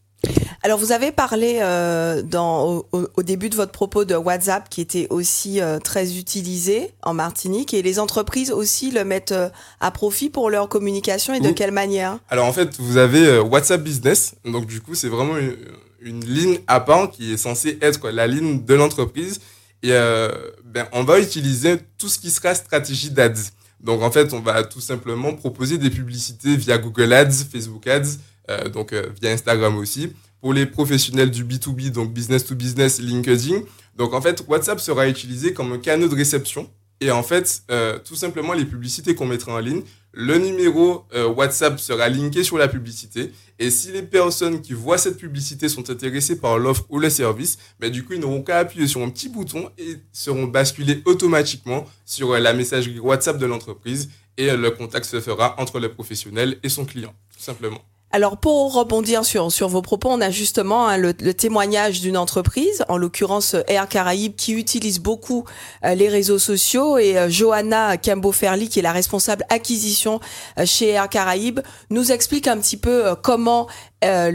Alors 0.66 0.80
vous 0.80 0.94
avez 0.94 1.12
parlé 1.12 1.58
euh, 1.60 2.22
dans, 2.22 2.86
au, 2.94 3.10
au, 3.18 3.22
début 3.22 3.50
de 3.50 3.56
votre 3.56 3.74
propos 3.74 4.06
de 4.06 4.16
WhatsApp 4.16 4.70
qui 4.70 4.80
était 4.80 5.08
aussi 5.10 5.60
euh, 5.60 5.78
très 5.78 6.18
utilisé 6.18 6.92
en 7.02 7.14
Martinique 7.14 7.74
et 7.74 7.82
les 7.82 8.00
entreprises 8.00 8.50
aussi 8.50 8.90
le 8.90 9.04
mettent 9.04 9.34
euh, 9.34 9.50
à 9.82 9.92
profit 9.92 10.30
pour 10.30 10.50
leur 10.50 10.70
communication 10.70 11.34
et 11.34 11.42
de 11.42 11.52
quelle 11.52 11.74
manière? 11.74 12.18
Alors 12.30 12.46
en 12.46 12.54
fait 12.54 12.80
vous 12.80 12.96
avez 12.96 13.40
WhatsApp 13.40 13.84
Business. 13.84 14.36
Donc 14.46 14.66
du 14.66 14.80
coup 14.80 14.96
c'est 14.96 15.10
vraiment 15.10 15.38
une, 15.38 15.58
une, 16.00 16.24
ligne 16.24 16.60
à 16.68 16.80
part 16.80 17.12
qui 17.12 17.34
est 17.34 17.38
censée 17.38 17.78
être 17.82 18.10
la 18.10 18.26
ligne 18.26 18.64
de 18.64 18.74
l'entreprise. 18.74 19.42
Et 19.84 19.90
ben, 19.90 20.88
on 20.94 21.04
va 21.04 21.20
utiliser 21.20 21.76
tout 21.98 22.08
ce 22.08 22.18
qui 22.18 22.32
sera 22.32 22.56
stratégie 22.56 23.10
d'ads. 23.10 23.52
Donc 23.82 24.02
en 24.02 24.12
fait 24.12 24.32
on 24.32 24.40
va 24.40 24.64
tout 24.64 24.80
simplement 24.80 25.34
proposer 25.34 25.78
des 25.78 25.90
publicités 25.90 26.56
via 26.56 26.78
Google 26.78 27.12
Ads, 27.12 27.44
Facebook 27.52 27.86
Ads, 27.86 28.16
euh, 28.50 28.70
donc 28.70 28.94
via 28.94 29.32
Instagram 29.32 29.78
aussi 29.78 30.14
pour 30.44 30.54
les 30.54 30.66
professionnels 30.66 31.32
du 31.32 31.46
B2B, 31.46 31.92
donc 31.92 32.12
business 32.12 32.46
to 32.46 32.54
business, 32.54 33.00
LinkedIn. 33.00 33.62
Donc 33.96 34.14
en 34.14 34.20
fait, 34.20 34.44
WhatsApp 34.48 34.82
sera 34.82 35.08
utilisé 35.08 35.54
comme 35.54 35.72
un 35.72 35.78
canal 35.78 36.10
de 36.10 36.16
réception. 36.16 36.70
Et 37.00 37.12
en 37.12 37.24
fait, 37.24 37.64
euh, 37.72 37.98
tout 38.00 38.16
simplement, 38.16 38.52
les 38.52 38.66
publicités 38.66 39.16
qu'on 39.16 39.26
mettra 39.26 39.54
en 39.54 39.60
ligne, 39.60 39.84
le 40.12 40.38
numéro 40.38 41.06
euh, 41.14 41.28
WhatsApp 41.28 41.80
sera 41.80 42.10
linké 42.10 42.44
sur 42.44 42.58
la 42.58 42.68
publicité. 42.68 43.32
Et 43.58 43.70
si 43.70 43.94
les 43.94 44.04
personnes 44.04 44.62
qui 44.62 44.74
voient 44.74 44.98
cette 44.98 45.18
publicité 45.18 45.70
sont 45.70 45.90
intéressées 45.90 46.38
par 46.38 46.58
l'offre 46.58 46.86
ou 46.90 47.00
le 47.00 47.10
service, 47.10 47.58
ben, 47.80 47.90
du 47.90 48.04
coup, 48.04 48.12
ils 48.12 48.20
n'auront 48.20 48.44
qu'à 48.44 48.60
appuyer 48.60 48.88
sur 48.88 49.02
un 49.02 49.10
petit 49.10 49.30
bouton 49.30 49.70
et 49.78 49.96
seront 50.12 50.48
basculés 50.48 51.02
automatiquement 51.06 51.86
sur 52.06 52.32
euh, 52.32 52.40
la 52.40 52.54
messagerie 52.54 53.00
WhatsApp 53.00 53.38
de 53.38 53.46
l'entreprise. 53.46 54.10
Et 54.36 54.52
le 54.52 54.72
contact 54.72 55.06
se 55.06 55.22
fera 55.22 55.56
entre 55.58 55.80
le 55.80 55.90
professionnel 55.90 56.58
et 56.64 56.70
son 56.70 56.86
client, 56.86 57.14
tout 57.34 57.44
simplement. 57.44 57.82
Alors 58.16 58.38
pour 58.38 58.76
rebondir 58.76 59.26
sur 59.26 59.52
sur 59.52 59.68
vos 59.70 59.82
propos, 59.82 60.08
on 60.12 60.22
a 60.22 60.30
justement 60.30 60.88
hein, 60.88 60.98
le, 60.98 61.16
témoignage 61.16 62.00
d'une 62.00 62.16
entreprise, 62.16 62.86
en 62.88 62.96
l'occurrence 62.96 63.56
Air 63.68 63.90
Caraïbes, 63.90 64.36
qui 64.36 64.54
utilise 64.54 65.00
beaucoup 65.00 65.46
euh, 65.84 65.96
les 65.96 66.10
réseaux 66.10 66.38
sociaux 66.38 67.00
et 67.00 67.18
euh, 67.18 67.28
Johanna 67.28 67.98
Cambo-Ferli, 67.98 68.70
qui 68.70 68.78
est 68.78 68.84
la 68.84 68.92
responsable 68.92 69.44
acquisition 69.50 70.20
euh, 70.60 70.66
chez 70.68 70.90
Air 70.90 71.10
Caraïbes, 71.10 71.62
nous 71.90 72.12
explique 72.12 72.48
un 72.48 72.60
petit 72.60 72.78
peu 72.78 73.08
euh, 73.08 73.16
comment 73.16 73.68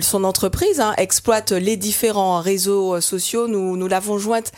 son 0.01 0.25
entreprise 0.25 0.81
hein, 0.81 0.95
exploite 0.97 1.53
les 1.53 1.77
différents 1.77 2.41
réseaux 2.41 3.03
sociaux. 3.03 3.49
Nous 3.49 3.77
nous 3.77 3.87
l'avons 3.87 4.17
jointe 4.17 4.51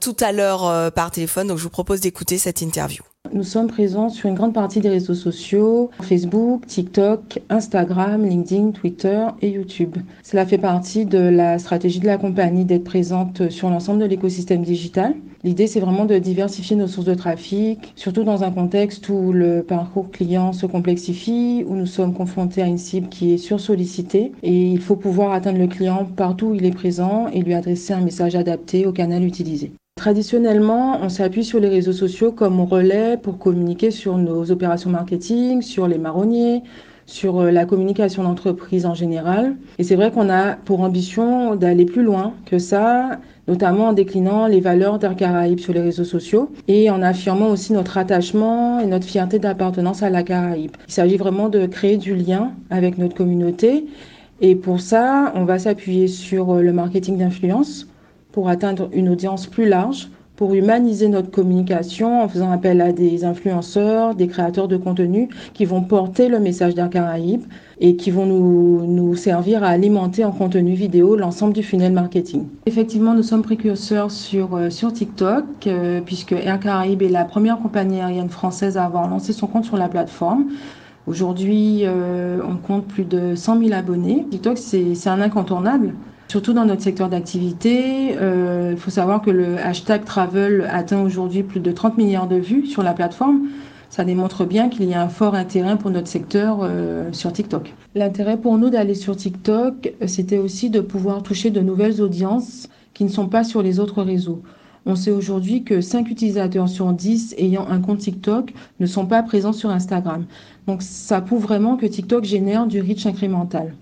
tout 0.00 0.16
à 0.18 0.32
l'heure 0.32 0.92
par 0.94 1.12
téléphone, 1.12 1.46
donc 1.46 1.58
je 1.58 1.62
vous 1.62 1.70
propose 1.70 2.00
d'écouter 2.00 2.38
cette 2.38 2.60
interview. 2.60 3.04
Nous 3.32 3.42
sommes 3.42 3.66
présents 3.66 4.08
sur 4.08 4.28
une 4.28 4.34
grande 4.34 4.54
partie 4.54 4.80
des 4.80 4.88
réseaux 4.88 5.14
sociaux, 5.14 5.90
Facebook, 6.00 6.66
TikTok, 6.66 7.40
Instagram, 7.50 8.24
LinkedIn, 8.24 8.70
Twitter 8.70 9.26
et 9.42 9.50
YouTube. 9.50 9.96
Cela 10.22 10.46
fait 10.46 10.56
partie 10.56 11.04
de 11.04 11.18
la 11.18 11.58
stratégie 11.58 12.00
de 12.00 12.06
la 12.06 12.16
compagnie 12.16 12.64
d'être 12.64 12.84
présente 12.84 13.50
sur 13.50 13.68
l'ensemble 13.68 14.00
de 14.00 14.06
l'écosystème 14.06 14.62
digital. 14.62 15.14
L'idée, 15.44 15.66
c'est 15.66 15.80
vraiment 15.80 16.06
de 16.06 16.18
diversifier 16.18 16.74
nos 16.74 16.86
sources 16.86 17.06
de 17.06 17.14
trafic, 17.14 17.92
surtout 17.96 18.24
dans 18.24 18.44
un 18.44 18.50
contexte 18.50 19.08
où 19.08 19.32
le 19.32 19.62
parcours 19.62 20.10
client 20.10 20.52
se 20.52 20.66
complexifie, 20.66 21.64
où 21.68 21.74
nous 21.74 21.86
sommes 21.86 22.14
confrontés 22.14 22.62
à 22.62 22.66
une 22.66 22.78
cible 22.78 23.08
qui 23.08 23.34
est 23.34 23.38
sursollicitée 23.38 24.32
et 24.42 24.70
il 24.70 24.80
faut 24.80 24.96
pouvoir 24.96 25.32
atteindre 25.32 25.58
le 25.58 25.68
client 25.68 26.06
partout 26.16 26.46
où 26.46 26.54
il 26.54 26.64
est 26.64 26.74
présent 26.74 27.28
et 27.32 27.42
lui 27.42 27.54
adresser 27.54 27.92
un 27.92 28.00
message 28.00 28.34
adapté 28.36 28.86
au 28.86 28.92
canal 28.92 29.22
utilisé. 29.24 29.72
Traditionnellement, 29.98 31.00
on 31.02 31.08
s'appuie 31.08 31.42
sur 31.42 31.58
les 31.58 31.68
réseaux 31.68 31.92
sociaux 31.92 32.30
comme 32.30 32.60
relais 32.60 33.16
pour 33.16 33.36
communiquer 33.36 33.90
sur 33.90 34.16
nos 34.16 34.48
opérations 34.52 34.90
marketing, 34.90 35.60
sur 35.60 35.88
les 35.88 35.98
marronniers, 35.98 36.62
sur 37.04 37.42
la 37.42 37.64
communication 37.64 38.22
d'entreprise 38.22 38.86
en 38.86 38.94
général. 38.94 39.56
Et 39.76 39.82
c'est 39.82 39.96
vrai 39.96 40.12
qu'on 40.12 40.30
a 40.30 40.52
pour 40.54 40.82
ambition 40.82 41.56
d'aller 41.56 41.84
plus 41.84 42.04
loin 42.04 42.32
que 42.46 42.60
ça, 42.60 43.18
notamment 43.48 43.88
en 43.88 43.92
déclinant 43.92 44.46
les 44.46 44.60
valeurs 44.60 45.00
d'Air 45.00 45.16
Caraïbes 45.16 45.58
sur 45.58 45.72
les 45.72 45.80
réseaux 45.80 46.04
sociaux 46.04 46.48
et 46.68 46.90
en 46.90 47.02
affirmant 47.02 47.48
aussi 47.48 47.72
notre 47.72 47.98
attachement 47.98 48.78
et 48.78 48.86
notre 48.86 49.04
fierté 49.04 49.40
d'appartenance 49.40 50.04
à 50.04 50.10
la 50.10 50.22
Caraïbe. 50.22 50.76
Il 50.86 50.92
s'agit 50.92 51.16
vraiment 51.16 51.48
de 51.48 51.66
créer 51.66 51.96
du 51.96 52.14
lien 52.14 52.52
avec 52.70 52.98
notre 52.98 53.16
communauté. 53.16 53.86
Et 54.42 54.54
pour 54.54 54.80
ça, 54.80 55.32
on 55.34 55.44
va 55.44 55.58
s'appuyer 55.58 56.06
sur 56.06 56.54
le 56.54 56.72
marketing 56.72 57.18
d'influence 57.18 57.88
pour 58.38 58.48
atteindre 58.48 58.88
une 58.92 59.08
audience 59.08 59.48
plus 59.48 59.68
large, 59.68 60.10
pour 60.36 60.54
humaniser 60.54 61.08
notre 61.08 61.28
communication 61.28 62.22
en 62.22 62.28
faisant 62.28 62.52
appel 62.52 62.80
à 62.80 62.92
des 62.92 63.24
influenceurs, 63.24 64.14
des 64.14 64.28
créateurs 64.28 64.68
de 64.68 64.76
contenu 64.76 65.28
qui 65.54 65.64
vont 65.64 65.82
porter 65.82 66.28
le 66.28 66.38
message 66.38 66.76
d'Air 66.76 66.88
Caraïbes 66.88 67.42
et 67.80 67.96
qui 67.96 68.12
vont 68.12 68.26
nous, 68.26 68.86
nous 68.86 69.16
servir 69.16 69.64
à 69.64 69.70
alimenter 69.70 70.24
en 70.24 70.30
contenu 70.30 70.74
vidéo 70.74 71.16
l'ensemble 71.16 71.52
du 71.52 71.64
funnel 71.64 71.92
marketing. 71.92 72.44
Effectivement, 72.66 73.12
nous 73.12 73.24
sommes 73.24 73.42
précurseurs 73.42 74.12
sur, 74.12 74.54
euh, 74.54 74.70
sur 74.70 74.92
TikTok, 74.92 75.44
euh, 75.66 76.00
puisque 76.00 76.30
Air 76.30 76.60
Caraïbes 76.60 77.02
est 77.02 77.08
la 77.08 77.24
première 77.24 77.58
compagnie 77.58 78.00
aérienne 78.00 78.30
française 78.30 78.76
à 78.76 78.84
avoir 78.84 79.10
lancé 79.10 79.32
son 79.32 79.48
compte 79.48 79.64
sur 79.64 79.76
la 79.76 79.88
plateforme. 79.88 80.44
Aujourd'hui, 81.08 81.80
euh, 81.82 82.38
on 82.48 82.54
compte 82.54 82.86
plus 82.86 83.04
de 83.04 83.34
100 83.34 83.58
000 83.58 83.72
abonnés. 83.72 84.24
TikTok, 84.30 84.58
c'est 84.58 85.08
un 85.08 85.20
incontournable. 85.20 85.94
Surtout 86.28 86.52
dans 86.52 86.66
notre 86.66 86.82
secteur 86.82 87.08
d'activité, 87.08 88.12
il 88.12 88.76
faut 88.76 88.90
savoir 88.90 89.22
que 89.22 89.30
le 89.30 89.56
hashtag 89.58 90.04
travel 90.04 90.68
atteint 90.70 91.00
aujourd'hui 91.00 91.42
plus 91.42 91.60
de 91.60 91.72
30 91.72 91.96
milliards 91.96 92.28
de 92.28 92.36
vues 92.36 92.66
sur 92.66 92.82
la 92.82 92.92
plateforme 92.92 93.48
ça 93.90 94.04
démontre 94.04 94.44
bien 94.44 94.68
qu'il 94.68 94.84
y 94.84 94.94
a 94.94 95.02
un 95.02 95.08
fort 95.08 95.34
intérêt 95.34 95.76
pour 95.76 95.90
notre 95.90 96.08
secteur 96.08 96.58
euh, 96.62 97.10
sur 97.12 97.32
TikTok. 97.32 97.74
L'intérêt 97.94 98.36
pour 98.36 98.58
nous 98.58 98.70
d'aller 98.70 98.94
sur 98.94 99.16
TikTok, 99.16 99.94
c'était 100.06 100.38
aussi 100.38 100.70
de 100.70 100.80
pouvoir 100.80 101.22
toucher 101.22 101.50
de 101.50 101.60
nouvelles 101.60 102.02
audiences 102.02 102.68
qui 102.94 103.04
ne 103.04 103.08
sont 103.08 103.28
pas 103.28 103.44
sur 103.44 103.62
les 103.62 103.80
autres 103.80 104.02
réseaux. 104.02 104.42
On 104.86 104.94
sait 104.94 105.10
aujourd'hui 105.10 105.64
que 105.64 105.80
5 105.80 106.10
utilisateurs 106.10 106.68
sur 106.68 106.92
10 106.92 107.34
ayant 107.38 107.66
un 107.68 107.80
compte 107.80 107.98
TikTok 107.98 108.52
ne 108.80 108.86
sont 108.86 109.06
pas 109.06 109.22
présents 109.22 109.52
sur 109.52 109.70
Instagram. 109.70 110.24
Donc 110.66 110.82
ça 110.82 111.20
prouve 111.20 111.42
vraiment 111.42 111.76
que 111.76 111.86
TikTok 111.86 112.24
génère 112.24 112.66
du 112.66 112.80
reach 112.80 113.06
incrémental. 113.06 113.74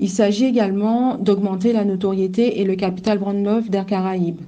Il 0.00 0.08
s'agit 0.08 0.46
également 0.46 1.18
d'augmenter 1.18 1.74
la 1.74 1.84
notoriété 1.84 2.60
et 2.60 2.64
le 2.64 2.74
capital 2.74 3.18
brand 3.18 3.44
love 3.44 3.68
d'Air 3.68 3.84
Caraïbes. 3.84 4.40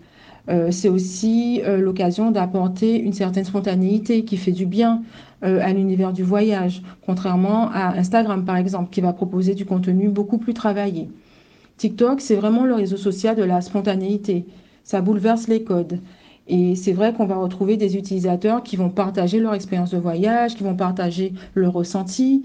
Euh, 0.48 0.70
c'est 0.70 0.88
aussi 0.88 1.60
euh, 1.64 1.76
l'occasion 1.76 2.30
d'apporter 2.30 2.98
une 2.98 3.12
certaine 3.12 3.44
spontanéité 3.44 4.24
qui 4.24 4.38
fait 4.38 4.50
du 4.50 4.64
bien 4.64 5.02
euh, 5.44 5.60
à 5.62 5.74
l'univers 5.74 6.14
du 6.14 6.22
voyage, 6.22 6.82
contrairement 7.04 7.68
à 7.70 7.98
Instagram 7.98 8.46
par 8.46 8.56
exemple, 8.56 8.88
qui 8.90 9.02
va 9.02 9.12
proposer 9.12 9.54
du 9.54 9.66
contenu 9.66 10.08
beaucoup 10.08 10.38
plus 10.38 10.54
travaillé. 10.54 11.10
TikTok, 11.76 12.22
c'est 12.22 12.34
vraiment 12.34 12.64
le 12.64 12.74
réseau 12.74 12.96
social 12.96 13.36
de 13.36 13.44
la 13.44 13.60
spontanéité. 13.60 14.46
Ça 14.84 15.02
bouleverse 15.02 15.48
les 15.48 15.62
codes. 15.62 16.00
Et 16.48 16.74
c'est 16.76 16.92
vrai 16.92 17.12
qu'on 17.12 17.26
va 17.26 17.36
retrouver 17.36 17.76
des 17.76 17.96
utilisateurs 17.96 18.62
qui 18.62 18.76
vont 18.76 18.90
partager 18.90 19.38
leur 19.38 19.54
expérience 19.54 19.90
de 19.90 19.98
voyage, 19.98 20.56
qui 20.56 20.64
vont 20.64 20.76
partager 20.76 21.34
leur 21.54 21.74
ressenti. 21.74 22.42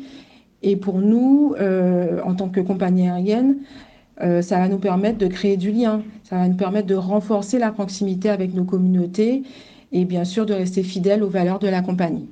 Et 0.63 0.75
pour 0.75 0.99
nous, 0.99 1.55
en 2.25 2.35
tant 2.35 2.49
que 2.49 2.59
compagnie 2.59 3.07
aérienne, 3.07 3.57
euh, 4.21 4.41
ça 4.41 4.57
va 4.57 4.67
nous 4.67 4.79
permettre 4.79 5.19
de 5.19 5.27
créer 5.27 5.57
du 5.57 5.71
lien, 5.71 6.01
ça 6.27 6.37
va 6.37 6.47
nous 6.47 6.57
permettre 6.57 6.87
de 6.87 6.95
renforcer 6.95 7.59
la 7.59 7.71
proximité 7.71 8.29
avec 8.29 8.53
nos 8.53 8.63
communautés 8.63 9.43
et 9.91 10.05
bien 10.05 10.25
sûr 10.25 10.45
de 10.45 10.53
rester 10.53 10.81
fidèles 10.81 11.23
aux 11.23 11.29
valeurs 11.29 11.59
de 11.59 11.67
la 11.67 11.81
compagnie. 11.81 12.27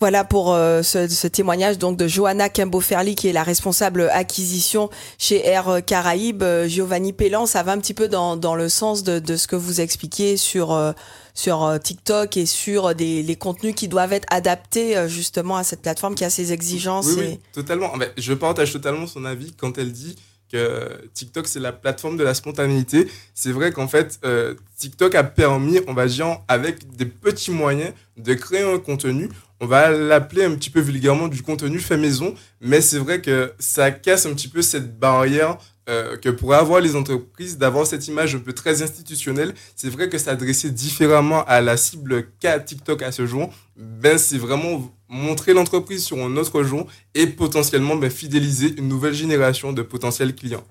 Voilà 0.00 0.24
pour 0.24 0.54
euh, 0.54 0.80
ce, 0.80 1.26
témoignage 1.26 1.76
donc 1.76 1.98
de 1.98 2.08
Johanna 2.08 2.48
Kimbo-Ferli 2.48 3.14
qui 3.14 3.28
est 3.28 3.34
la 3.34 3.42
responsable 3.42 4.08
acquisition 4.10 4.88
chez 5.18 5.46
Air 5.46 5.80
Caraïbes. 5.84 6.42
Euh, 6.42 6.66
Giovanni 6.66 7.12
Pellan, 7.12 7.44
ça 7.44 7.62
va 7.62 7.72
un 7.72 7.78
petit 7.78 7.92
peu 7.92 8.08
dans, 8.08 8.54
le 8.54 8.68
sens 8.70 9.02
de, 9.02 9.18
de 9.18 9.36
ce 9.36 9.46
que 9.46 9.56
vous 9.56 9.82
expliquez 9.82 10.38
sur 10.38 10.94
sur 11.40 11.78
TikTok 11.82 12.36
et 12.36 12.46
sur 12.46 12.94
des, 12.94 13.22
les 13.22 13.36
contenus 13.36 13.74
qui 13.74 13.88
doivent 13.88 14.12
être 14.12 14.26
adaptés 14.30 15.08
justement 15.08 15.56
à 15.56 15.64
cette 15.64 15.82
plateforme 15.82 16.14
qui 16.14 16.24
a 16.24 16.30
ses 16.30 16.52
exigences. 16.52 17.06
Oui, 17.16 17.16
oui 17.18 17.38
totalement. 17.52 17.92
Je 18.16 18.34
partage 18.34 18.72
totalement 18.72 19.06
son 19.06 19.24
avis 19.24 19.52
quand 19.52 19.78
elle 19.78 19.92
dit 19.92 20.16
que 20.50 21.08
TikTok, 21.14 21.46
c'est 21.46 21.60
la 21.60 21.72
plateforme 21.72 22.16
de 22.16 22.24
la 22.24 22.34
spontanéité. 22.34 23.08
C'est 23.34 23.52
vrai 23.52 23.72
qu'en 23.72 23.88
fait, 23.88 24.18
euh, 24.24 24.54
TikTok 24.78 25.14
a 25.14 25.24
permis, 25.24 25.80
on 25.86 25.94
va 25.94 26.06
dire, 26.06 26.40
avec 26.48 26.96
des 26.96 27.06
petits 27.06 27.50
moyens, 27.50 27.92
de 28.16 28.34
créer 28.34 28.62
un 28.62 28.78
contenu. 28.78 29.28
On 29.60 29.66
va 29.66 29.90
l'appeler 29.90 30.44
un 30.44 30.54
petit 30.54 30.70
peu 30.70 30.80
vulgairement 30.80 31.28
du 31.28 31.42
contenu 31.42 31.78
fait 31.78 31.96
maison, 31.96 32.34
mais 32.60 32.80
c'est 32.80 32.98
vrai 32.98 33.20
que 33.20 33.52
ça 33.58 33.90
casse 33.90 34.26
un 34.26 34.32
petit 34.32 34.48
peu 34.48 34.62
cette 34.62 34.98
barrière 34.98 35.58
euh, 35.90 36.16
que 36.16 36.28
pourraient 36.28 36.58
avoir 36.58 36.80
les 36.80 36.94
entreprises 36.94 37.58
d'avoir 37.58 37.86
cette 37.86 38.06
image 38.06 38.36
un 38.36 38.38
peu 38.38 38.52
très 38.52 38.82
institutionnelle. 38.82 39.54
C'est 39.74 39.90
vrai 39.90 40.08
que 40.08 40.18
s'adresser 40.18 40.70
différemment 40.70 41.44
à 41.46 41.60
la 41.60 41.76
cible 41.76 42.28
qu'a 42.38 42.60
TikTok 42.60 43.02
à 43.02 43.10
ce 43.10 43.26
jour, 43.26 43.52
ben 43.76 44.16
c'est 44.16 44.38
vraiment 44.38 44.90
montrer 45.08 45.52
l'entreprise 45.52 46.04
sur 46.04 46.18
un 46.18 46.36
autre 46.36 46.62
jour 46.62 46.86
et 47.14 47.26
potentiellement 47.26 47.96
ben, 47.96 48.08
fidéliser 48.08 48.72
une 48.78 48.88
nouvelle 48.88 49.14
génération 49.14 49.72
de 49.72 49.82
potentiels 49.82 50.34
clients. 50.36 50.64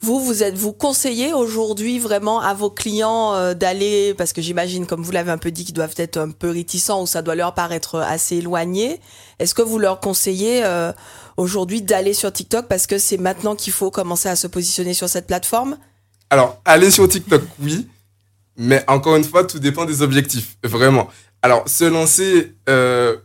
Vous, 0.00 0.20
vous 0.20 0.44
êtes 0.44 0.56
vous 0.56 0.72
conseillez 0.72 1.32
aujourd'hui 1.32 1.98
vraiment 1.98 2.40
à 2.40 2.54
vos 2.54 2.70
clients 2.70 3.34
euh, 3.34 3.54
d'aller 3.54 4.14
parce 4.14 4.32
que 4.32 4.40
j'imagine, 4.40 4.86
comme 4.86 5.02
vous 5.02 5.10
l'avez 5.10 5.32
un 5.32 5.38
peu 5.38 5.50
dit, 5.50 5.64
qu'ils 5.64 5.74
doivent 5.74 5.94
être 5.96 6.18
un 6.18 6.30
peu 6.30 6.50
réticents 6.50 7.02
ou 7.02 7.06
ça 7.06 7.20
doit 7.20 7.34
leur 7.34 7.52
paraître 7.52 7.96
assez 7.96 8.36
éloigné. 8.36 9.00
Est-ce 9.40 9.54
que 9.54 9.62
vous 9.62 9.78
leur 9.78 9.98
conseillez 9.98 10.64
euh, 10.64 10.92
aujourd'hui 11.36 11.82
d'aller 11.82 12.14
sur 12.14 12.32
TikTok 12.32 12.66
parce 12.68 12.86
que 12.86 12.98
c'est 12.98 13.16
maintenant 13.16 13.56
qu'il 13.56 13.72
faut 13.72 13.90
commencer 13.90 14.28
à 14.28 14.36
se 14.36 14.46
positionner 14.46 14.94
sur 14.94 15.08
cette 15.08 15.26
plateforme? 15.26 15.76
Alors, 16.30 16.60
aller 16.64 16.92
sur 16.92 17.08
TikTok, 17.08 17.42
oui, 17.60 17.88
mais 18.56 18.84
encore 18.86 19.16
une 19.16 19.24
fois, 19.24 19.44
tout 19.44 19.58
dépend 19.58 19.84
des 19.84 20.02
objectifs, 20.02 20.58
vraiment. 20.62 21.08
Alors, 21.42 21.68
se 21.68 21.84
lancer 21.84 22.54
euh, 22.68 23.16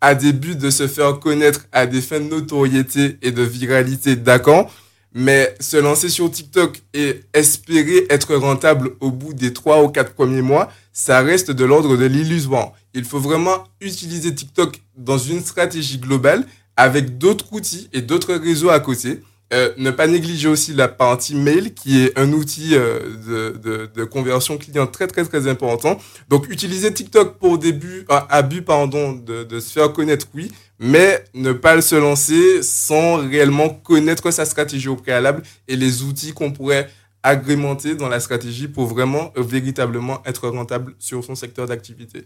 à 0.00 0.14
des 0.14 0.32
buts 0.32 0.56
de 0.56 0.70
se 0.70 0.86
faire 0.86 1.18
connaître 1.18 1.66
à 1.72 1.86
des 1.86 2.02
fins 2.02 2.20
de 2.20 2.28
notoriété 2.28 3.18
et 3.22 3.32
de 3.32 3.42
viralité, 3.42 4.16
d'accord? 4.16 4.70
Mais 5.14 5.54
se 5.60 5.76
lancer 5.76 6.08
sur 6.08 6.30
TikTok 6.30 6.80
et 6.94 7.20
espérer 7.34 8.06
être 8.08 8.34
rentable 8.34 8.92
au 9.00 9.10
bout 9.10 9.34
des 9.34 9.52
trois 9.52 9.82
ou 9.82 9.88
quatre 9.88 10.14
premiers 10.14 10.40
mois, 10.40 10.70
ça 10.92 11.20
reste 11.20 11.50
de 11.50 11.64
l'ordre 11.64 11.96
de 11.96 12.06
l'illusoire. 12.06 12.72
Il 12.94 13.04
faut 13.04 13.18
vraiment 13.18 13.64
utiliser 13.80 14.34
TikTok 14.34 14.80
dans 14.96 15.18
une 15.18 15.40
stratégie 15.40 15.98
globale 15.98 16.46
avec 16.76 17.18
d'autres 17.18 17.52
outils 17.52 17.88
et 17.92 18.00
d'autres 18.00 18.34
réseaux 18.34 18.70
à 18.70 18.80
côté. 18.80 19.20
Euh, 19.52 19.70
ne 19.76 19.90
pas 19.90 20.06
négliger 20.06 20.48
aussi 20.48 20.72
la 20.72 20.88
partie 20.88 21.34
mail 21.34 21.74
qui 21.74 22.02
est 22.02 22.18
un 22.18 22.32
outil 22.32 22.70
euh, 22.72 23.00
de, 23.26 23.58
de, 23.58 23.90
de, 23.94 24.04
conversion 24.04 24.56
client 24.56 24.86
très 24.86 25.06
très 25.06 25.24
très 25.24 25.46
important. 25.46 25.98
Donc 26.30 26.48
utiliser 26.48 26.92
TikTok 26.92 27.38
pour 27.38 27.58
début, 27.58 28.06
euh, 28.10 28.20
à 28.30 28.40
but 28.40 28.62
pardon 28.62 29.12
de, 29.12 29.44
de 29.44 29.60
se 29.60 29.70
faire 29.70 29.92
connaître 29.92 30.26
oui, 30.32 30.50
mais 30.78 31.22
ne 31.34 31.52
pas 31.52 31.82
se 31.82 31.94
lancer 31.96 32.62
sans 32.62 33.16
réellement 33.16 33.68
connaître 33.68 34.30
sa 34.30 34.46
stratégie 34.46 34.88
au 34.88 34.96
préalable 34.96 35.42
et 35.68 35.76
les 35.76 36.02
outils 36.02 36.32
qu'on 36.32 36.52
pourrait 36.52 36.88
agrémenter 37.22 37.94
dans 37.94 38.08
la 38.08 38.20
stratégie 38.20 38.68
pour 38.68 38.86
vraiment 38.86 39.32
véritablement 39.36 40.22
être 40.24 40.48
rentable 40.48 40.94
sur 40.98 41.22
son 41.22 41.34
secteur 41.34 41.66
d'activité. 41.66 42.24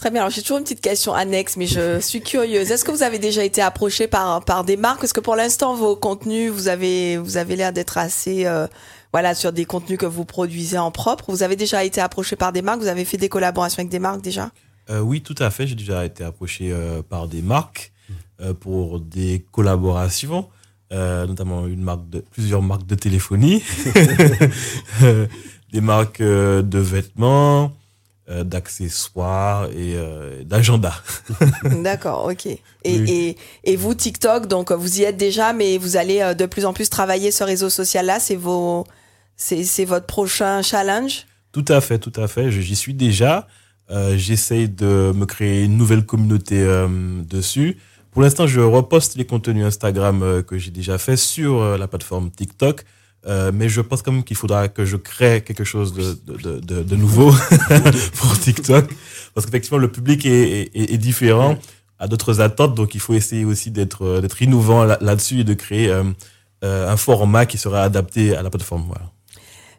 Très 0.00 0.10
bien. 0.10 0.22
Alors, 0.22 0.30
j'ai 0.30 0.40
toujours 0.40 0.56
une 0.56 0.64
petite 0.64 0.80
question 0.80 1.12
annexe, 1.12 1.58
mais 1.58 1.66
je 1.66 2.00
suis 2.00 2.22
curieuse. 2.22 2.70
Est-ce 2.70 2.86
que 2.86 2.90
vous 2.90 3.02
avez 3.02 3.18
déjà 3.18 3.44
été 3.44 3.60
approché 3.60 4.06
par, 4.06 4.42
par 4.42 4.64
des 4.64 4.78
marques? 4.78 5.00
Parce 5.00 5.12
que 5.12 5.20
pour 5.20 5.36
l'instant, 5.36 5.74
vos 5.74 5.94
contenus, 5.94 6.50
vous 6.50 6.68
avez, 6.68 7.18
vous 7.18 7.36
avez 7.36 7.54
l'air 7.54 7.70
d'être 7.70 7.98
assez, 7.98 8.46
euh, 8.46 8.66
voilà, 9.12 9.34
sur 9.34 9.52
des 9.52 9.66
contenus 9.66 9.98
que 9.98 10.06
vous 10.06 10.24
produisez 10.24 10.78
en 10.78 10.90
propre. 10.90 11.26
Vous 11.28 11.42
avez 11.42 11.54
déjà 11.54 11.84
été 11.84 12.00
approché 12.00 12.34
par 12.34 12.50
des 12.50 12.62
marques? 12.62 12.80
Vous 12.80 12.86
avez 12.86 13.04
fait 13.04 13.18
des 13.18 13.28
collaborations 13.28 13.80
avec 13.80 13.90
des 13.90 13.98
marques 13.98 14.22
déjà? 14.22 14.50
Euh, 14.88 15.00
oui, 15.00 15.20
tout 15.20 15.34
à 15.38 15.50
fait. 15.50 15.66
J'ai 15.66 15.74
déjà 15.74 16.02
été 16.06 16.24
approché 16.24 16.72
euh, 16.72 17.02
par 17.02 17.28
des 17.28 17.42
marques 17.42 17.92
pour 18.60 19.00
des 19.00 19.44
collaborations. 19.52 20.48
notamment 20.90 21.66
une 21.66 21.82
marque 21.82 22.08
de, 22.08 22.24
plusieurs 22.30 22.62
marques 22.62 22.86
de 22.86 22.94
téléphonie, 22.94 23.62
des 25.72 25.80
marques 25.82 26.22
de 26.22 26.78
vêtements, 26.78 27.70
euh, 28.30 28.44
d'accessoires 28.44 29.64
et 29.70 29.96
euh, 29.96 30.44
d'agenda. 30.44 30.94
D'accord, 31.82 32.26
ok. 32.30 32.46
Et, 32.46 32.60
et, 32.84 33.36
et, 33.64 33.74
vous, 33.74 33.94
TikTok, 33.94 34.46
donc 34.46 34.70
vous 34.70 35.00
y 35.00 35.02
êtes 35.02 35.16
déjà, 35.16 35.52
mais 35.52 35.78
vous 35.78 35.96
allez 35.96 36.20
euh, 36.20 36.34
de 36.34 36.46
plus 36.46 36.64
en 36.64 36.72
plus 36.72 36.88
travailler 36.88 37.32
ce 37.32 37.42
réseau 37.42 37.70
social-là. 37.70 38.20
C'est 38.20 38.36
vos, 38.36 38.86
c'est 39.36 39.84
votre 39.84 40.06
prochain 40.06 40.62
challenge? 40.62 41.26
Tout 41.50 41.64
à 41.66 41.80
fait, 41.80 41.98
tout 41.98 42.12
à 42.14 42.28
fait. 42.28 42.52
J'y 42.52 42.76
suis 42.76 42.94
déjà. 42.94 43.48
Euh, 43.90 44.16
J'essaye 44.16 44.68
de 44.68 45.12
me 45.12 45.26
créer 45.26 45.64
une 45.64 45.76
nouvelle 45.76 46.06
communauté 46.06 46.64
dessus. 47.28 47.78
Pour 48.12 48.22
l'instant, 48.22 48.46
je 48.46 48.60
reposte 48.60 49.16
les 49.16 49.24
contenus 49.24 49.64
Instagram 49.64 50.44
que 50.46 50.56
j'ai 50.56 50.70
déjà 50.70 50.98
fait 50.98 51.16
sur 51.16 51.76
la 51.76 51.88
plateforme 51.88 52.30
TikTok. 52.30 52.84
Euh, 53.26 53.52
mais 53.52 53.68
je 53.68 53.80
pense 53.82 54.00
quand 54.02 54.12
même 54.12 54.24
qu'il 54.24 54.36
faudra 54.36 54.68
que 54.68 54.86
je 54.86 54.96
crée 54.96 55.42
quelque 55.42 55.64
chose 55.64 55.92
de, 55.92 56.18
de, 56.26 56.58
de, 56.60 56.82
de 56.82 56.96
nouveau 56.96 57.32
pour 58.14 58.38
TikTok. 58.38 58.90
Parce 59.34 59.46
qu'effectivement, 59.46 59.78
le 59.78 59.92
public 59.92 60.24
est, 60.24 60.70
est, 60.74 60.92
est 60.94 60.98
différent, 60.98 61.58
a 61.98 62.08
d'autres 62.08 62.40
attentes. 62.40 62.74
Donc, 62.74 62.94
il 62.94 63.00
faut 63.00 63.14
essayer 63.14 63.44
aussi 63.44 63.70
d'être 63.70 64.04
euh, 64.04 64.28
innovant 64.40 64.84
là-dessus 64.84 65.40
et 65.40 65.44
de 65.44 65.54
créer 65.54 65.88
euh, 65.90 66.04
euh, 66.64 66.90
un 66.90 66.96
format 66.96 67.46
qui 67.46 67.58
sera 67.58 67.82
adapté 67.82 68.34
à 68.34 68.42
la 68.42 68.50
plateforme. 68.50 68.84
Voilà. 68.86 69.10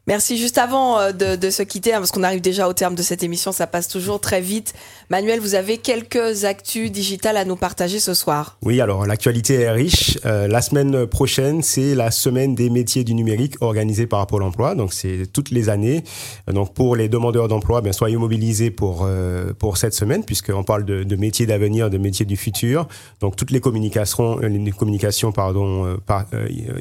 Merci. 0.07 0.37
Juste 0.37 0.57
avant 0.57 0.99
euh, 0.99 1.11
de, 1.11 1.49
se 1.51 1.61
quitter, 1.61 1.93
hein, 1.93 1.99
parce 1.99 2.11
qu'on 2.11 2.23
arrive 2.23 2.41
déjà 2.41 2.67
au 2.67 2.73
terme 2.73 2.95
de 2.95 3.03
cette 3.03 3.21
émission, 3.21 3.51
ça 3.51 3.67
passe 3.67 3.87
toujours 3.87 4.19
très 4.19 4.41
vite. 4.41 4.73
Manuel, 5.11 5.39
vous 5.39 5.53
avez 5.53 5.77
quelques 5.77 6.43
actus 6.43 6.91
digitales 6.91 7.37
à 7.37 7.45
nous 7.45 7.55
partager 7.55 7.99
ce 7.99 8.15
soir. 8.15 8.57
Oui, 8.63 8.81
alors 8.81 9.05
l'actualité 9.05 9.55
est 9.55 9.69
riche. 9.69 10.17
Euh, 10.25 10.47
la 10.47 10.61
semaine 10.61 11.05
prochaine, 11.05 11.61
c'est 11.61 11.93
la 11.93 12.09
semaine 12.09 12.55
des 12.55 12.71
métiers 12.71 13.03
du 13.03 13.13
numérique 13.13 13.57
organisée 13.61 14.07
par 14.07 14.25
Pôle 14.25 14.41
Emploi. 14.41 14.73
Donc 14.73 14.91
c'est 14.91 15.31
toutes 15.31 15.51
les 15.51 15.69
années. 15.69 16.03
Donc 16.51 16.73
pour 16.73 16.95
les 16.95 17.07
demandeurs 17.07 17.47
d'emploi, 17.47 17.81
bien 17.81 17.91
soyez 17.91 18.17
mobilisés 18.17 18.71
pour 18.71 19.03
euh, 19.03 19.53
pour 19.53 19.77
cette 19.77 19.93
semaine, 19.93 20.23
puisqu'on 20.23 20.63
parle 20.63 20.83
de, 20.83 21.15
métiers 21.15 21.45
d'avenir, 21.45 21.91
de 21.91 21.99
métiers 21.99 22.25
du 22.25 22.37
futur. 22.37 22.87
Donc 23.19 23.35
toutes 23.35 23.51
les 23.51 23.59
communications, 23.59 24.39
les 24.39 24.71
communications, 24.71 25.31
pardon, 25.31 25.97
par- 26.07 26.25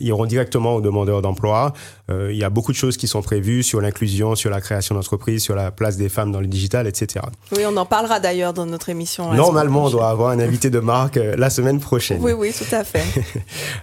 iront 0.01 0.25
directement 0.25 0.77
aux 0.77 0.81
demandeurs 0.81 1.21
d'emploi. 1.21 1.75
Il 2.09 2.37
y 2.37 2.45
a 2.45 2.51
beaucoup 2.51 2.73
de 2.73 2.77
choses 2.77 2.97
qui 2.97 3.10
sont 3.11 3.23
prévues 3.23 3.63
sur 3.63 3.81
l'inclusion, 3.81 4.35
sur 4.35 4.51
la 4.51 4.61
création 4.61 4.95
d'entreprises, 4.95 5.43
sur 5.43 5.55
la 5.55 5.71
place 5.71 5.97
des 5.97 6.09
femmes 6.09 6.33
dans 6.33 6.41
le 6.41 6.47
digital, 6.47 6.87
etc. 6.87 7.25
Oui, 7.57 7.63
on 7.67 7.77
en 7.77 7.87
parlera 7.87 8.21
d'ailleurs 8.21 8.53
dans 8.53 8.67
notre 8.67 8.89
émission. 8.89 9.31
la 9.31 9.37
Normalement, 9.37 9.85
on 9.85 9.91
doit 9.91 10.09
avoir 10.09 10.31
un 10.31 10.39
invité 10.39 10.71
de 10.71 10.81
marque 10.81 11.17
euh, 11.17 11.35
la 11.37 11.51
semaine 11.51 11.81
prochaine. 11.81 12.19
prochaine. 12.19 12.39
Oui, 12.39 12.51
oui, 12.51 12.55
tout 12.57 12.75
à 12.75 12.85
fait. 12.85 13.05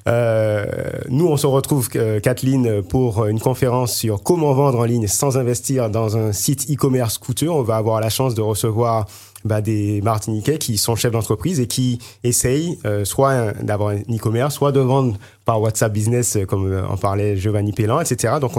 Euh, 0.08 0.66
nous, 1.10 1.28
on 1.28 1.36
se 1.36 1.48
retrouve, 1.48 1.90
euh, 1.96 2.22
Kathleen, 2.22 2.82
pour 2.82 3.26
une 3.26 3.40
conférence 3.40 3.94
sur 3.94 4.24
comment 4.24 4.54
vendre 4.54 4.80
en 4.80 4.86
ligne 4.86 5.08
sans 5.08 5.38
investir 5.38 5.90
dans 5.90 6.16
un 6.16 6.32
site 6.32 6.72
e-commerce 6.72 7.18
coûteux. 7.18 7.50
On 7.50 7.62
va 7.62 7.76
avoir 7.76 8.00
la 8.00 8.10
chance 8.10 8.34
de 8.34 8.42
recevoir 8.42 9.06
bah, 9.48 9.62
des 9.62 10.02
Martiniquais 10.02 10.58
qui 10.58 10.78
sont 10.78 10.96
chefs 10.96 11.12
d'entreprise 11.12 11.60
et 11.60 11.68
qui 11.68 12.00
essayent 12.24 12.78
euh, 12.86 13.06
soit 13.06 13.54
d'avoir 13.64 13.90
un 13.90 14.00
e-commerce, 14.02 14.56
soit 14.56 14.72
de 14.72 14.80
vendre 14.80 15.18
par 15.46 15.62
WhatsApp 15.62 15.92
Business, 15.92 16.36
euh, 16.36 16.46
comme 16.46 16.72
euh, 16.72 16.88
en 16.88 16.98
parlait 16.98 17.38
Giovanni 17.38 17.72
Pellan, 17.72 18.00
etc. 18.00 18.36
Donc, 18.40 18.54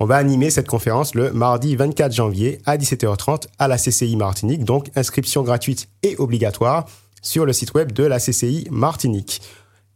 on 0.00 0.04
va 0.06 0.16
animer 0.16 0.50
cette 0.50 0.68
conférence 0.68 1.14
le 1.14 1.32
mardi 1.32 1.76
24 1.76 2.12
janvier 2.12 2.60
à 2.66 2.76
17h30 2.76 3.46
à 3.58 3.68
la 3.68 3.76
CCI 3.76 4.16
Martinique. 4.16 4.64
Donc, 4.64 4.90
inscription 4.96 5.42
gratuite 5.42 5.88
et 6.02 6.16
obligatoire 6.18 6.86
sur 7.22 7.46
le 7.46 7.52
site 7.52 7.74
web 7.74 7.92
de 7.92 8.04
la 8.04 8.18
CCI 8.18 8.66
Martinique. 8.70 9.40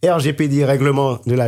RGPD, 0.04 0.64
règlement, 0.64 1.18
de 1.26 1.34
la, 1.34 1.46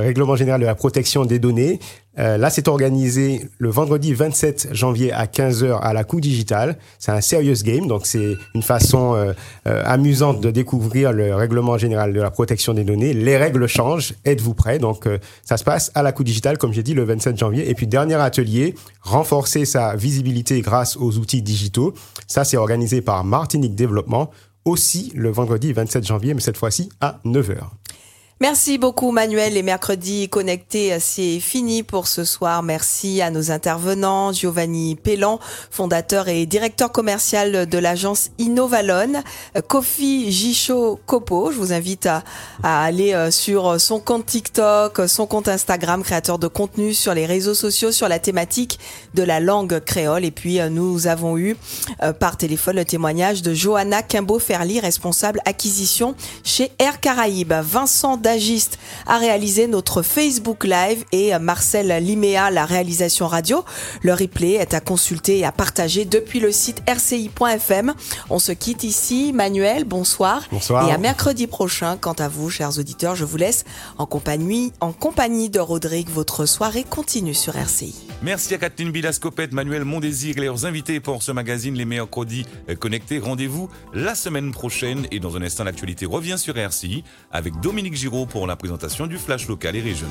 règlement 0.00 0.36
général 0.36 0.60
de 0.60 0.66
la 0.66 0.74
protection 0.74 1.24
des 1.24 1.38
données. 1.38 1.80
Euh, 2.18 2.36
là, 2.36 2.50
c'est 2.50 2.68
organisé 2.68 3.48
le 3.58 3.70
vendredi 3.70 4.12
27 4.12 4.68
janvier 4.72 5.12
à 5.12 5.26
15h 5.26 5.80
à 5.80 5.92
la 5.92 6.04
Coup 6.04 6.20
Digital. 6.20 6.76
C'est 6.98 7.12
un 7.12 7.20
serious 7.20 7.62
game, 7.64 7.86
donc 7.86 8.06
c'est 8.06 8.36
une 8.54 8.62
façon 8.62 9.14
euh, 9.14 9.32
euh, 9.66 9.82
amusante 9.86 10.40
de 10.40 10.50
découvrir 10.50 11.12
le 11.12 11.34
règlement 11.34 11.78
général 11.78 12.12
de 12.12 12.20
la 12.20 12.30
protection 12.30 12.74
des 12.74 12.84
données. 12.84 13.14
Les 13.14 13.36
règles 13.36 13.66
changent. 13.66 14.14
Êtes-vous 14.24 14.54
prêts 14.54 14.78
Donc, 14.78 15.06
euh, 15.06 15.18
ça 15.44 15.56
se 15.56 15.64
passe 15.64 15.90
à 15.94 16.02
la 16.02 16.12
Coup 16.12 16.24
Digital, 16.24 16.58
comme 16.58 16.72
j'ai 16.72 16.82
dit, 16.82 16.94
le 16.94 17.04
27 17.04 17.38
janvier. 17.38 17.70
Et 17.70 17.74
puis, 17.74 17.86
dernier 17.86 18.14
atelier, 18.14 18.74
renforcer 19.00 19.64
sa 19.64 19.96
visibilité 19.96 20.60
grâce 20.60 20.96
aux 20.96 21.16
outils 21.16 21.42
digitaux. 21.42 21.94
Ça, 22.26 22.44
c'est 22.44 22.58
organisé 22.58 23.00
par 23.00 23.24
Martinique 23.24 23.74
Développement 23.74 24.30
aussi 24.64 25.12
le 25.14 25.30
vendredi 25.30 25.72
27 25.72 26.06
janvier, 26.06 26.34
mais 26.34 26.40
cette 26.40 26.56
fois-ci 26.56 26.88
à 27.00 27.18
9h. 27.24 27.56
Merci 28.42 28.76
beaucoup 28.76 29.12
Manuel. 29.12 29.52
Les 29.52 29.62
mercredis 29.62 30.28
connectés, 30.28 30.98
c'est 30.98 31.38
fini 31.38 31.84
pour 31.84 32.08
ce 32.08 32.24
soir. 32.24 32.64
Merci 32.64 33.22
à 33.22 33.30
nos 33.30 33.52
intervenants, 33.52 34.32
Giovanni 34.32 34.96
Pellan, 34.96 35.38
fondateur 35.70 36.26
et 36.26 36.44
directeur 36.44 36.90
commercial 36.90 37.66
de 37.66 37.78
l'agence 37.78 38.30
Innovalon, 38.38 39.22
euh, 39.56 39.60
Kofi 39.60 40.32
Gichot 40.32 40.98
Copo. 41.06 41.52
Je 41.52 41.56
vous 41.56 41.72
invite 41.72 42.08
à, 42.08 42.24
aller 42.64 43.12
euh, 43.12 43.30
sur 43.30 43.80
son 43.80 44.00
compte 44.00 44.26
TikTok, 44.26 45.02
son 45.06 45.28
compte 45.28 45.46
Instagram, 45.46 46.02
créateur 46.02 46.40
de 46.40 46.48
contenu 46.48 46.94
sur 46.94 47.14
les 47.14 47.26
réseaux 47.26 47.54
sociaux 47.54 47.92
sur 47.92 48.08
la 48.08 48.18
thématique 48.18 48.80
de 49.14 49.22
la 49.22 49.38
langue 49.38 49.78
créole. 49.78 50.24
Et 50.24 50.32
puis 50.32 50.60
euh, 50.60 50.68
nous 50.68 51.06
avons 51.06 51.38
eu 51.38 51.56
euh, 52.02 52.12
par 52.12 52.36
téléphone 52.36 52.74
le 52.74 52.84
témoignage 52.84 53.42
de 53.42 53.54
Johanna 53.54 54.02
Quimbo-Ferly, 54.02 54.80
responsable 54.80 55.40
acquisition 55.44 56.16
chez 56.42 56.72
Air 56.80 56.98
Caraïbes. 56.98 57.54
Vincent 57.62 58.16
Dagiste 58.32 58.78
a 59.06 59.18
réalisé 59.18 59.66
notre 59.66 60.00
Facebook 60.00 60.64
Live 60.64 61.04
et 61.12 61.34
euh, 61.34 61.38
Marcel 61.38 62.02
Liméa 62.02 62.50
la 62.50 62.64
réalisation 62.64 63.26
radio. 63.26 63.62
Le 64.00 64.14
replay 64.14 64.52
est 64.52 64.72
à 64.72 64.80
consulter 64.80 65.40
et 65.40 65.44
à 65.44 65.52
partager 65.52 66.06
depuis 66.06 66.40
le 66.40 66.50
site 66.50 66.82
rci.fm. 66.88 67.92
On 68.30 68.38
se 68.38 68.52
quitte 68.52 68.84
ici. 68.84 69.34
Manuel, 69.34 69.84
bonsoir. 69.84 70.44
Bonsoir. 70.50 70.88
Et 70.88 70.92
à 70.92 70.96
mercredi 70.96 71.46
prochain. 71.46 71.98
Quant 71.98 72.14
à 72.14 72.28
vous, 72.28 72.48
chers 72.48 72.78
auditeurs, 72.78 73.16
je 73.16 73.26
vous 73.26 73.36
laisse 73.36 73.66
en 73.98 74.06
compagnie, 74.06 74.72
en 74.80 74.92
compagnie 74.92 75.50
de 75.50 75.60
Rodrigue. 75.60 76.08
Votre 76.08 76.46
soirée 76.46 76.84
continue 76.88 77.34
sur 77.34 77.54
RCI. 77.54 77.94
Merci 78.22 78.54
à 78.54 78.58
Catherine 78.58 78.92
Bilascopette, 78.92 79.52
Manuel 79.52 79.84
Mondésir 79.84 80.38
et 80.38 80.40
leurs 80.40 80.64
invités 80.64 81.00
pour 81.00 81.22
ce 81.22 81.32
magazine 81.32 81.74
Les 81.74 81.84
Mercredis 81.84 82.46
Connectés. 82.78 83.18
Rendez-vous 83.18 83.68
la 83.92 84.14
semaine 84.14 84.52
prochaine 84.52 85.06
et 85.10 85.20
dans 85.20 85.36
un 85.36 85.42
instant 85.42 85.64
l'actualité 85.64 86.06
revient 86.06 86.38
sur 86.38 86.56
RCI 86.56 87.04
avec 87.30 87.60
Dominique 87.60 87.94
Giraud 87.94 88.21
pour 88.26 88.46
la 88.46 88.56
présentation 88.56 89.06
du 89.06 89.18
Flash 89.18 89.48
local 89.48 89.76
et 89.76 89.80
régional. 89.80 90.10